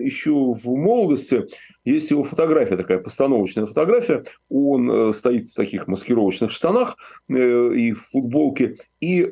еще 0.00 0.30
в 0.30 0.64
молодости, 0.66 1.46
есть 1.84 2.10
его 2.10 2.22
фотография, 2.22 2.76
такая 2.76 2.98
постановочная 2.98 3.66
фотография, 3.66 4.24
он 4.48 4.90
э, 4.90 5.12
стоит 5.12 5.48
в 5.48 5.54
таких 5.54 5.86
маскировочных 5.86 6.50
штанах 6.50 6.96
э, 7.28 7.74
и 7.74 7.92
в 7.92 8.02
футболке, 8.06 8.76
и 9.00 9.22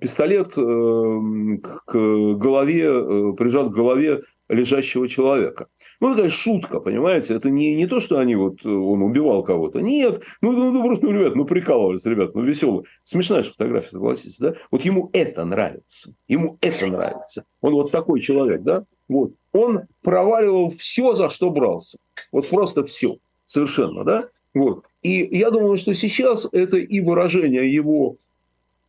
пистолет 0.00 0.54
к 0.54 1.92
голове, 1.92 3.34
прижат 3.34 3.70
к 3.70 3.74
голове 3.74 4.22
лежащего 4.50 5.08
человека. 5.08 5.68
Ну, 6.00 6.14
такая 6.14 6.30
шутка, 6.30 6.80
понимаете? 6.80 7.34
Это 7.34 7.50
не, 7.50 7.74
не 7.74 7.86
то, 7.86 8.00
что 8.00 8.18
они 8.18 8.34
вот, 8.34 8.64
он 8.64 9.02
убивал 9.02 9.42
кого-то. 9.42 9.80
Нет, 9.80 10.22
ну, 10.40 10.52
ну, 10.52 10.72
ну 10.72 10.84
просто, 10.84 11.06
ну, 11.06 11.12
ребят, 11.12 11.36
ну, 11.36 11.44
прикалывались, 11.44 12.04
ребят, 12.04 12.34
ну, 12.34 12.42
веселые. 12.42 12.84
Смешная 13.04 13.42
же 13.42 13.50
фотография, 13.50 13.90
согласитесь, 13.90 14.38
да? 14.38 14.54
Вот 14.70 14.82
ему 14.82 15.10
это 15.12 15.44
нравится. 15.44 16.14
Ему 16.28 16.58
это 16.60 16.86
нравится. 16.86 17.44
Он 17.60 17.74
вот 17.74 17.90
такой 17.90 18.20
человек, 18.20 18.62
да? 18.62 18.84
Вот. 19.08 19.32
Он 19.52 19.82
проваливал 20.02 20.70
все, 20.70 21.14
за 21.14 21.28
что 21.28 21.50
брался. 21.50 21.98
Вот 22.32 22.48
просто 22.48 22.84
все. 22.84 23.18
Совершенно, 23.44 24.04
да? 24.04 24.28
Вот. 24.54 24.84
И 25.02 25.36
я 25.36 25.50
думаю, 25.50 25.76
что 25.76 25.92
сейчас 25.94 26.48
это 26.52 26.76
и 26.76 27.00
выражение 27.00 27.72
его 27.72 28.16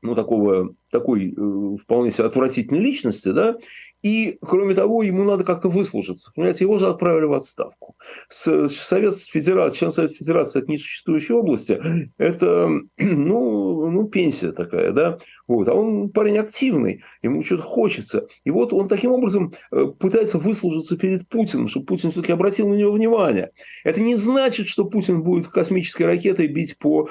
ну, 0.01 0.15
такого, 0.15 0.73
такой 0.89 1.33
э, 1.35 1.77
вполне 1.77 2.11
себе 2.11 2.25
отвратительной 2.25 2.79
личности, 2.79 3.31
да, 3.31 3.57
и, 4.03 4.39
кроме 4.41 4.73
того, 4.73 5.03
ему 5.03 5.23
надо 5.23 5.43
как-то 5.43 5.69
выслужиться. 5.69 6.31
Понимаете, 6.35 6.65
его 6.65 6.79
же 6.79 6.87
отправили 6.87 7.25
в 7.25 7.33
отставку. 7.33 7.95
Совет 8.29 9.17
Федерации, 9.17 9.77
член 9.77 9.91
Совета 9.91 10.13
Федерации 10.15 10.59
от 10.59 10.67
несуществующей 10.67 11.35
области– 11.35 11.79
это 12.17 12.67
ну, 12.97 13.89
ну, 13.91 14.07
пенсия 14.07 14.51
такая, 14.53 14.91
да? 14.91 15.19
Вот. 15.47 15.67
А 15.67 15.75
он 15.75 16.09
парень 16.09 16.39
активный, 16.39 17.03
ему 17.21 17.43
что-то 17.43 17.61
хочется. 17.61 18.27
И 18.43 18.49
вот 18.49 18.73
он 18.73 18.87
таким 18.87 19.11
образом 19.11 19.53
э, 19.71 19.85
пытается 19.99 20.39
выслужиться 20.39 20.97
перед 20.97 21.27
Путиным, 21.27 21.67
чтобы 21.67 21.85
Путин 21.85 22.11
все-таки 22.11 22.33
обратил 22.33 22.69
на 22.69 22.73
него 22.73 22.93
внимание. 22.93 23.51
Это 23.83 24.01
не 24.01 24.15
значит, 24.15 24.67
что 24.67 24.85
Путин 24.85 25.21
будет 25.21 25.47
космической 25.47 26.03
ракетой 26.03 26.47
бить 26.47 26.77
по 26.79 27.07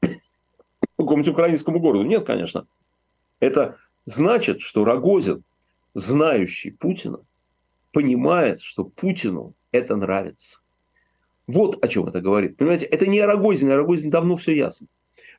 какому-нибудь 0.96 1.28
украинскому 1.28 1.80
городу. 1.80 2.04
Нет, 2.04 2.24
конечно. 2.24 2.66
Это 3.40 3.76
значит, 4.06 4.62
что 4.62 4.84
Рогозин 4.84 5.44
знающий 5.94 6.70
Путина, 6.70 7.20
понимает, 7.92 8.60
что 8.60 8.84
Путину 8.84 9.54
это 9.72 9.96
нравится. 9.96 10.58
Вот 11.46 11.84
о 11.84 11.88
чем 11.88 12.06
это 12.06 12.20
говорит. 12.20 12.56
Понимаете, 12.56 12.86
это 12.86 13.06
не 13.06 13.18
о 13.20 13.26
Рогозине, 13.26 13.74
о 13.74 14.10
давно 14.10 14.36
все 14.36 14.56
ясно. 14.56 14.86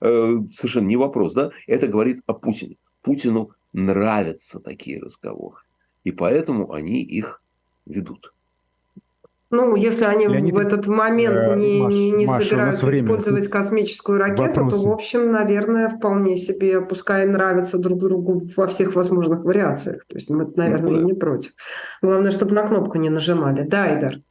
Э, 0.01 0.37
совершенно 0.53 0.87
не 0.87 0.97
вопрос, 0.97 1.33
да? 1.33 1.51
Это 1.67 1.87
говорит 1.87 2.21
о 2.25 2.33
Путине. 2.33 2.77
Путину 3.01 3.51
нравятся 3.71 4.59
такие 4.59 4.99
разговоры. 4.99 5.57
И 6.03 6.11
поэтому 6.11 6.73
они 6.73 7.01
их 7.01 7.41
ведут. 7.85 8.33
Ну, 9.51 9.75
если 9.75 10.05
они 10.05 10.27
Леонид, 10.27 10.55
в 10.55 10.57
этот 10.57 10.87
момент 10.87 11.35
э, 11.35 11.55
не, 11.57 11.81
Маш, 11.81 11.93
не, 11.93 12.11
не 12.11 12.25
Маша, 12.25 12.45
собираются 12.45 12.99
использовать 12.99 13.47
космическую 13.49 14.17
ракету, 14.17 14.43
Вопросы. 14.43 14.83
то, 14.83 14.89
в 14.89 14.91
общем, 14.93 15.31
наверное, 15.31 15.89
вполне 15.89 16.37
себе, 16.37 16.79
пускай 16.79 17.25
нравится 17.25 17.77
друг 17.77 17.99
другу 17.99 18.41
во 18.55 18.67
всех 18.67 18.95
возможных 18.95 19.43
вариациях. 19.43 20.05
То 20.07 20.15
есть 20.15 20.29
мы, 20.29 20.49
наверное, 20.55 20.91
ну, 20.91 20.99
да. 20.99 21.03
не 21.03 21.13
против. 21.13 21.51
Главное, 22.01 22.31
чтобы 22.31 22.55
на 22.55 22.65
кнопку 22.65 22.97
не 22.97 23.09
нажимали. 23.09 23.63
Да, 23.63 23.83
Айдар? 23.83 24.21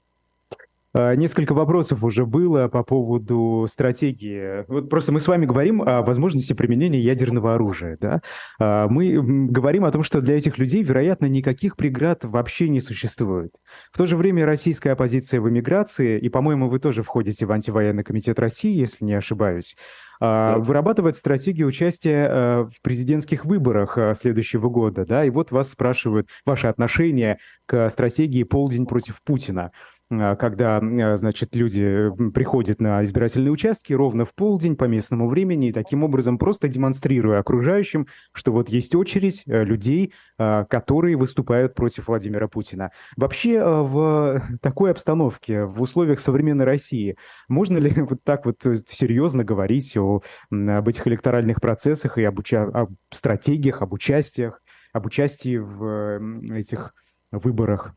А, 0.92 1.14
несколько 1.14 1.54
вопросов 1.54 2.02
уже 2.02 2.26
было 2.26 2.68
по 2.68 2.82
поводу 2.82 3.66
стратегии. 3.70 4.64
Вот 4.68 4.90
просто 4.90 5.12
мы 5.12 5.20
с 5.20 5.28
вами 5.28 5.46
говорим 5.46 5.82
о 5.82 6.02
возможности 6.02 6.52
применения 6.52 7.00
ядерного 7.00 7.54
оружия. 7.54 7.96
Да? 8.00 8.20
А, 8.58 8.88
мы 8.88 9.48
говорим 9.48 9.84
о 9.84 9.92
том, 9.92 10.02
что 10.02 10.20
для 10.20 10.36
этих 10.36 10.58
людей, 10.58 10.82
вероятно, 10.82 11.26
никаких 11.26 11.76
преград 11.76 12.24
вообще 12.24 12.68
не 12.68 12.80
существует. 12.80 13.52
В 13.92 13.98
то 13.98 14.06
же 14.06 14.16
время 14.16 14.46
российская 14.46 14.90
оппозиция 14.90 15.40
в 15.40 15.48
эмиграции, 15.48 16.18
и, 16.18 16.28
по-моему, 16.28 16.68
вы 16.68 16.80
тоже 16.80 17.02
входите 17.02 17.46
в 17.46 17.52
антивоенный 17.52 18.02
комитет 18.02 18.38
России, 18.38 18.76
если 18.76 19.04
не 19.04 19.14
ошибаюсь, 19.14 19.76
а, 20.20 20.58
вырабатывает 20.58 21.16
стратегию 21.16 21.68
участия 21.68 22.64
в 22.64 22.82
президентских 22.82 23.44
выборах 23.44 23.96
следующего 24.16 24.68
года. 24.68 25.06
Да? 25.06 25.24
И 25.24 25.30
вот 25.30 25.52
вас 25.52 25.70
спрашивают 25.70 26.28
ваше 26.44 26.66
отношение 26.66 27.38
к 27.66 27.88
стратегии 27.90 28.42
«Полдень 28.42 28.86
против 28.86 29.22
Путина». 29.24 29.70
А, 30.12 30.34
когда, 30.34 30.78
а, 30.78 31.16
значит, 31.16 31.54
люди 31.54 32.10
приходят 32.34 32.80
на 32.80 33.04
избирательные 33.04 33.52
участки 33.52 33.92
ровно 33.92 34.24
в 34.24 34.34
полдень 34.34 34.76
по 34.76 34.84
местному 34.84 35.28
времени 35.28 35.68
и 35.68 35.72
таким 35.72 36.02
образом 36.02 36.36
просто 36.36 36.68
демонстрируя 36.68 37.38
окружающим, 37.38 38.08
что 38.32 38.50
вот 38.52 38.68
есть 38.68 38.94
очередь 38.96 39.44
э, 39.46 39.62
людей, 39.62 40.12
а, 40.36 40.64
которые 40.64 41.16
выступают 41.16 41.74
против 41.74 42.08
Владимира 42.08 42.48
Путина. 42.48 42.90
Вообще 43.16 43.62
в 43.62 44.42
такой 44.60 44.90
обстановке, 44.90 45.64
в 45.64 45.80
условиях 45.80 46.18
современной 46.18 46.64
России, 46.64 47.16
можно 47.48 47.78
ли 47.78 47.90
вот 48.02 48.24
так 48.24 48.46
вот 48.46 48.62
серьезно 48.62 49.44
говорить 49.44 49.96
о, 49.96 50.22
об 50.50 50.88
этих 50.88 51.06
электоральных 51.06 51.60
процессах 51.60 52.18
и 52.18 52.24
об, 52.24 52.40
уча- 52.40 52.70
об 52.72 52.94
стратегиях, 53.12 53.80
об 53.80 53.92
участиях, 53.92 54.60
об 54.92 55.06
участии 55.06 55.56
в 55.56 56.20
этих 56.52 56.94
выборах? 57.30 57.94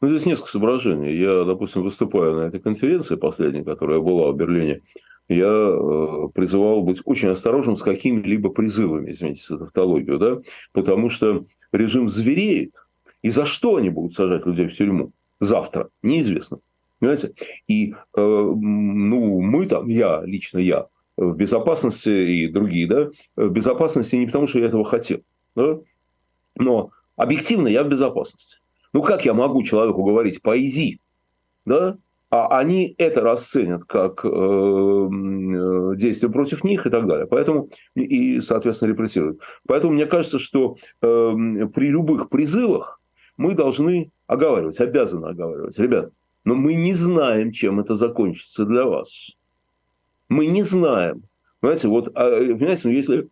Ну, 0.00 0.08
здесь 0.08 0.24
несколько 0.24 0.50
соображений. 0.50 1.14
Я, 1.14 1.44
допустим, 1.44 1.82
выступаю 1.82 2.34
на 2.34 2.40
этой 2.42 2.58
конференции 2.58 3.16
последней, 3.16 3.62
которая 3.62 4.00
была 4.00 4.32
в 4.32 4.36
Берлине. 4.36 4.80
Я 5.28 5.46
э, 5.46 6.28
призывал 6.34 6.82
быть 6.82 7.02
очень 7.04 7.28
осторожным 7.28 7.76
с 7.76 7.82
какими-либо 7.82 8.50
призывами, 8.50 9.12
извините 9.12 9.44
за 9.46 9.58
тавтологию, 9.58 10.18
да, 10.18 10.38
потому 10.72 11.10
что 11.10 11.40
режим 11.70 12.08
звереет, 12.08 12.74
и 13.22 13.30
за 13.30 13.44
что 13.44 13.76
они 13.76 13.90
будут 13.90 14.12
сажать 14.12 14.46
людей 14.46 14.66
в 14.66 14.76
тюрьму 14.76 15.12
завтра, 15.38 15.90
неизвестно. 16.02 16.58
Понимаете? 16.98 17.34
И 17.68 17.92
э, 17.92 17.94
ну, 18.16 19.40
мы 19.40 19.66
там, 19.66 19.88
я, 19.88 20.22
лично 20.24 20.58
я, 20.58 20.86
в 21.16 21.36
безопасности 21.36 22.08
и 22.08 22.48
другие, 22.48 22.88
да, 22.88 23.10
в 23.36 23.50
безопасности 23.50 24.16
не 24.16 24.26
потому, 24.26 24.46
что 24.46 24.58
я 24.58 24.66
этого 24.66 24.84
хотел, 24.84 25.20
да, 25.54 25.78
но 26.56 26.90
объективно 27.16 27.68
я 27.68 27.84
в 27.84 27.88
безопасности. 27.88 28.59
Ну, 28.92 29.02
как 29.02 29.24
я 29.24 29.34
могу 29.34 29.62
человеку 29.62 30.02
говорить, 30.02 30.42
поэзи, 30.42 30.98
да? 31.64 31.94
А 32.30 32.58
они 32.58 32.94
это 32.96 33.22
расценят 33.22 33.84
как 33.84 34.24
э, 34.24 34.28
э, 34.28 35.96
действие 35.96 36.30
против 36.30 36.62
них 36.62 36.86
и 36.86 36.90
так 36.90 37.06
далее. 37.06 37.26
Поэтому 37.26 37.70
и, 37.96 38.40
соответственно, 38.40 38.90
репрессируют. 38.90 39.40
Поэтому 39.66 39.94
мне 39.94 40.06
кажется, 40.06 40.38
что 40.38 40.76
э, 41.02 41.32
при 41.74 41.88
любых 41.88 42.28
призывах 42.28 43.00
мы 43.36 43.54
должны 43.54 44.12
оговаривать, 44.28 44.78
обязаны 44.78 45.26
оговаривать. 45.26 45.76
Ребят, 45.78 46.12
но 46.44 46.54
мы 46.54 46.74
не 46.74 46.92
знаем, 46.92 47.50
чем 47.50 47.80
это 47.80 47.96
закончится 47.96 48.64
для 48.64 48.84
вас. 48.84 49.32
Мы 50.28 50.46
не 50.46 50.62
знаем. 50.62 51.24
Понимаете, 51.58 51.88
вот, 51.88 52.12
а, 52.14 52.30
понимаете, 52.30 52.82
ну, 52.84 52.90
если 52.90 53.28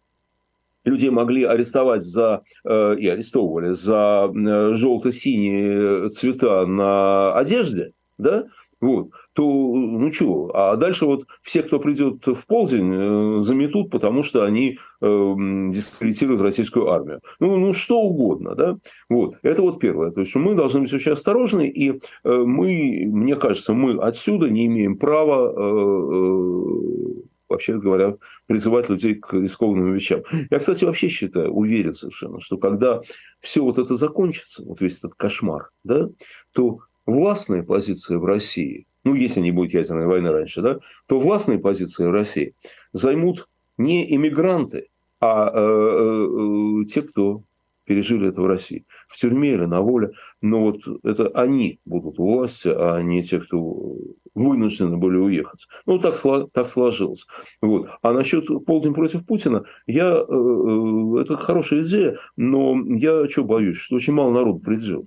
людей 0.88 1.10
могли 1.10 1.44
арестовать 1.44 2.04
за, 2.04 2.42
э, 2.64 2.96
и 2.98 3.08
арестовывали 3.08 3.72
за 3.72 4.30
э, 4.34 4.72
желто-синие 4.74 6.10
цвета 6.10 6.66
на 6.66 7.34
одежде, 7.34 7.92
да, 8.18 8.46
вот, 8.80 9.10
то, 9.32 9.42
ну 9.44 10.12
что, 10.12 10.52
а 10.54 10.76
дальше 10.76 11.04
вот 11.04 11.24
все, 11.42 11.64
кто 11.64 11.80
придет 11.80 12.24
в 12.24 12.46
полдень, 12.46 12.92
э, 12.94 13.40
заметут, 13.40 13.90
потому 13.90 14.22
что 14.22 14.44
они 14.44 14.78
э, 15.00 15.34
дискредитируют 15.70 16.42
российскую 16.42 16.88
армию. 16.88 17.20
Ну, 17.40 17.56
ну, 17.56 17.72
что 17.72 18.00
угодно, 18.00 18.54
да. 18.54 18.76
Вот, 19.08 19.36
это 19.42 19.62
вот 19.62 19.80
первое. 19.80 20.12
То 20.12 20.20
есть, 20.20 20.34
мы 20.36 20.54
должны 20.54 20.82
быть 20.82 20.92
очень 20.92 21.12
осторожны, 21.12 21.66
и 21.66 22.00
мы, 22.22 23.04
мне 23.06 23.34
кажется, 23.34 23.72
мы 23.72 23.98
отсюда 24.00 24.48
не 24.48 24.66
имеем 24.66 24.96
права 24.96 25.52
э, 25.56 27.18
вообще 27.48 27.78
говоря, 27.78 28.16
призывать 28.46 28.88
людей 28.88 29.14
к 29.14 29.32
рискованным 29.32 29.92
вещам. 29.94 30.22
Я, 30.50 30.58
кстати, 30.58 30.84
вообще 30.84 31.08
считаю, 31.08 31.50
уверен 31.50 31.94
совершенно, 31.94 32.40
что 32.40 32.56
когда 32.56 33.00
все 33.40 33.62
вот 33.62 33.78
это 33.78 33.94
закончится, 33.94 34.64
вот 34.64 34.80
весь 34.80 34.98
этот 34.98 35.14
кошмар, 35.14 35.70
да, 35.84 36.08
то 36.52 36.80
властные 37.06 37.62
позиции 37.62 38.16
в 38.16 38.24
России, 38.24 38.86
ну, 39.04 39.14
если 39.14 39.40
не 39.40 39.50
будет 39.50 39.74
ядерной 39.74 40.06
войны 40.06 40.30
раньше, 40.30 40.60
да, 40.60 40.78
то 41.06 41.18
властные 41.18 41.58
позиции 41.58 42.04
в 42.04 42.10
России 42.10 42.54
займут 42.92 43.48
не 43.78 44.14
иммигранты, 44.14 44.88
а 45.20 45.50
э, 45.52 45.60
э, 45.60 46.84
те, 46.86 47.02
кто 47.02 47.42
пережили 47.88 48.28
это 48.28 48.42
в 48.42 48.46
России. 48.46 48.84
В 49.08 49.16
тюрьме 49.16 49.54
или 49.54 49.64
на 49.64 49.80
воле. 49.80 50.12
Но 50.42 50.60
вот 50.60 50.80
это 51.02 51.28
они 51.28 51.80
будут 51.86 52.18
у 52.20 52.34
власти, 52.34 52.68
а 52.68 53.00
не 53.00 53.22
те, 53.22 53.40
кто 53.40 53.92
вынуждены 54.34 54.98
были 54.98 55.16
уехать. 55.16 55.66
Ну, 55.86 55.98
так, 55.98 56.14
так 56.52 56.68
сложилось. 56.68 57.26
Вот. 57.62 57.88
А 58.02 58.12
насчет 58.12 58.46
полдень 58.66 58.94
против 58.94 59.26
Путина, 59.26 59.64
я, 59.86 60.12
э, 60.12 60.24
э, 60.28 61.20
это 61.22 61.36
хорошая 61.36 61.82
идея, 61.82 62.18
но 62.36 62.76
я 62.86 63.28
что 63.28 63.44
боюсь, 63.44 63.78
что 63.78 63.96
очень 63.96 64.12
мало 64.12 64.32
народу 64.32 64.60
придет 64.60 65.06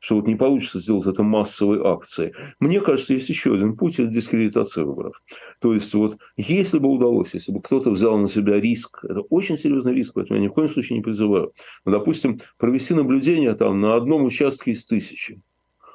что 0.00 0.16
вот 0.16 0.26
не 0.26 0.36
получится 0.36 0.80
сделать 0.80 1.06
это 1.06 1.22
массовой 1.22 1.80
акцией. 1.82 2.32
Мне 2.60 2.80
кажется, 2.80 3.14
есть 3.14 3.28
еще 3.28 3.54
один 3.54 3.76
путь– 3.76 3.94
это 3.98 4.08
дискредитация 4.08 4.84
выборов. 4.84 5.22
То 5.60 5.72
есть, 5.72 5.92
вот 5.94 6.18
если 6.36 6.78
бы 6.78 6.88
удалось, 6.88 7.30
если 7.32 7.52
бы 7.52 7.60
кто-то 7.60 7.90
взял 7.90 8.16
на 8.18 8.28
себя 8.28 8.60
риск, 8.60 9.04
это 9.04 9.20
очень 9.20 9.58
серьезный 9.58 9.94
риск, 9.94 10.12
поэтому 10.14 10.38
я 10.38 10.44
ни 10.44 10.48
в 10.48 10.52
коем 10.52 10.68
случае 10.68 10.98
не 10.98 11.02
призываю, 11.02 11.52
но, 11.84 11.92
допустим, 11.92 12.38
провести 12.58 12.94
наблюдение 12.94 13.54
там 13.54 13.80
на 13.80 13.96
одном 13.96 14.24
участке 14.24 14.72
из 14.72 14.84
тысячи, 14.84 15.40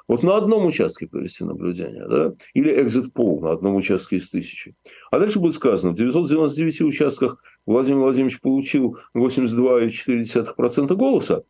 вот 0.10 0.24
на 0.24 0.38
одном 0.38 0.66
участке 0.66 1.08
провести 1.08 1.44
наблюдение, 1.44 2.08
да? 2.08 2.34
или 2.56 2.82
экзит 2.82 3.14
пол 3.14 3.42
на 3.42 3.52
одном 3.52 3.76
участке 3.76 4.16
из 4.16 4.28
тысячи. 4.28 4.74
А 5.12 5.20
дальше 5.20 5.40
будет 5.40 5.54
сказано, 5.54 5.94
в 5.94 5.98
999 5.98 6.82
участках 6.82 7.44
Владимир 7.68 8.00
Владимирович 8.00 8.42
получил 8.42 8.98
82,4% 9.16 10.96
голоса, 10.96 11.44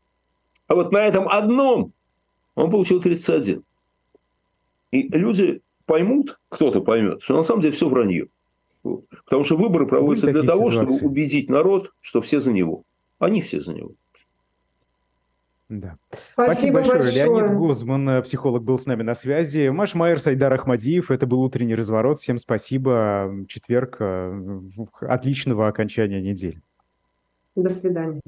а 0.67 0.75
вот 0.75 0.91
на 0.91 1.05
этом 1.05 1.29
одном 1.29 1.93
он 2.59 2.69
получил 2.69 3.01
31. 3.01 3.63
И 4.91 5.07
люди 5.17 5.61
поймут, 5.85 6.39
кто-то 6.49 6.81
поймет, 6.81 7.21
что 7.21 7.35
на 7.35 7.43
самом 7.43 7.61
деле 7.61 7.73
все 7.73 7.87
вранье. 7.87 8.27
Потому 9.25 9.43
что 9.43 9.55
выборы 9.55 9.87
проводятся 9.87 10.31
для 10.31 10.43
того, 10.43 10.69
ситуации. 10.69 10.97
чтобы 10.97 11.09
убедить 11.09 11.49
народ, 11.49 11.93
что 12.01 12.21
все 12.21 12.39
за 12.39 12.51
него. 12.51 12.83
Они 13.17 13.41
все 13.41 13.61
за 13.61 13.73
него. 13.73 13.91
Да. 15.69 15.97
Спасибо, 16.33 16.51
Спасибо 16.51 16.73
большое. 16.73 16.99
большое. 16.99 17.25
Леонид 17.25 17.57
Гузман, 17.57 18.09
э, 18.09 18.21
психолог, 18.23 18.63
был 18.63 18.79
с 18.79 18.87
нами 18.87 19.03
на 19.03 19.13
связи. 19.13 19.69
Маш 19.69 19.93
Майер, 19.93 20.19
Сайдар 20.19 20.51
Ахмадиев. 20.51 21.11
Это 21.11 21.27
был 21.27 21.41
утренний 21.41 21.75
разворот. 21.75 22.19
Всем 22.19 22.39
спасибо. 22.39 23.45
Четверг. 23.47 23.97
Э, 23.99 24.59
отличного 25.01 25.67
окончания 25.67 26.21
недели. 26.21 26.61
До 27.55 27.69
свидания. 27.69 28.21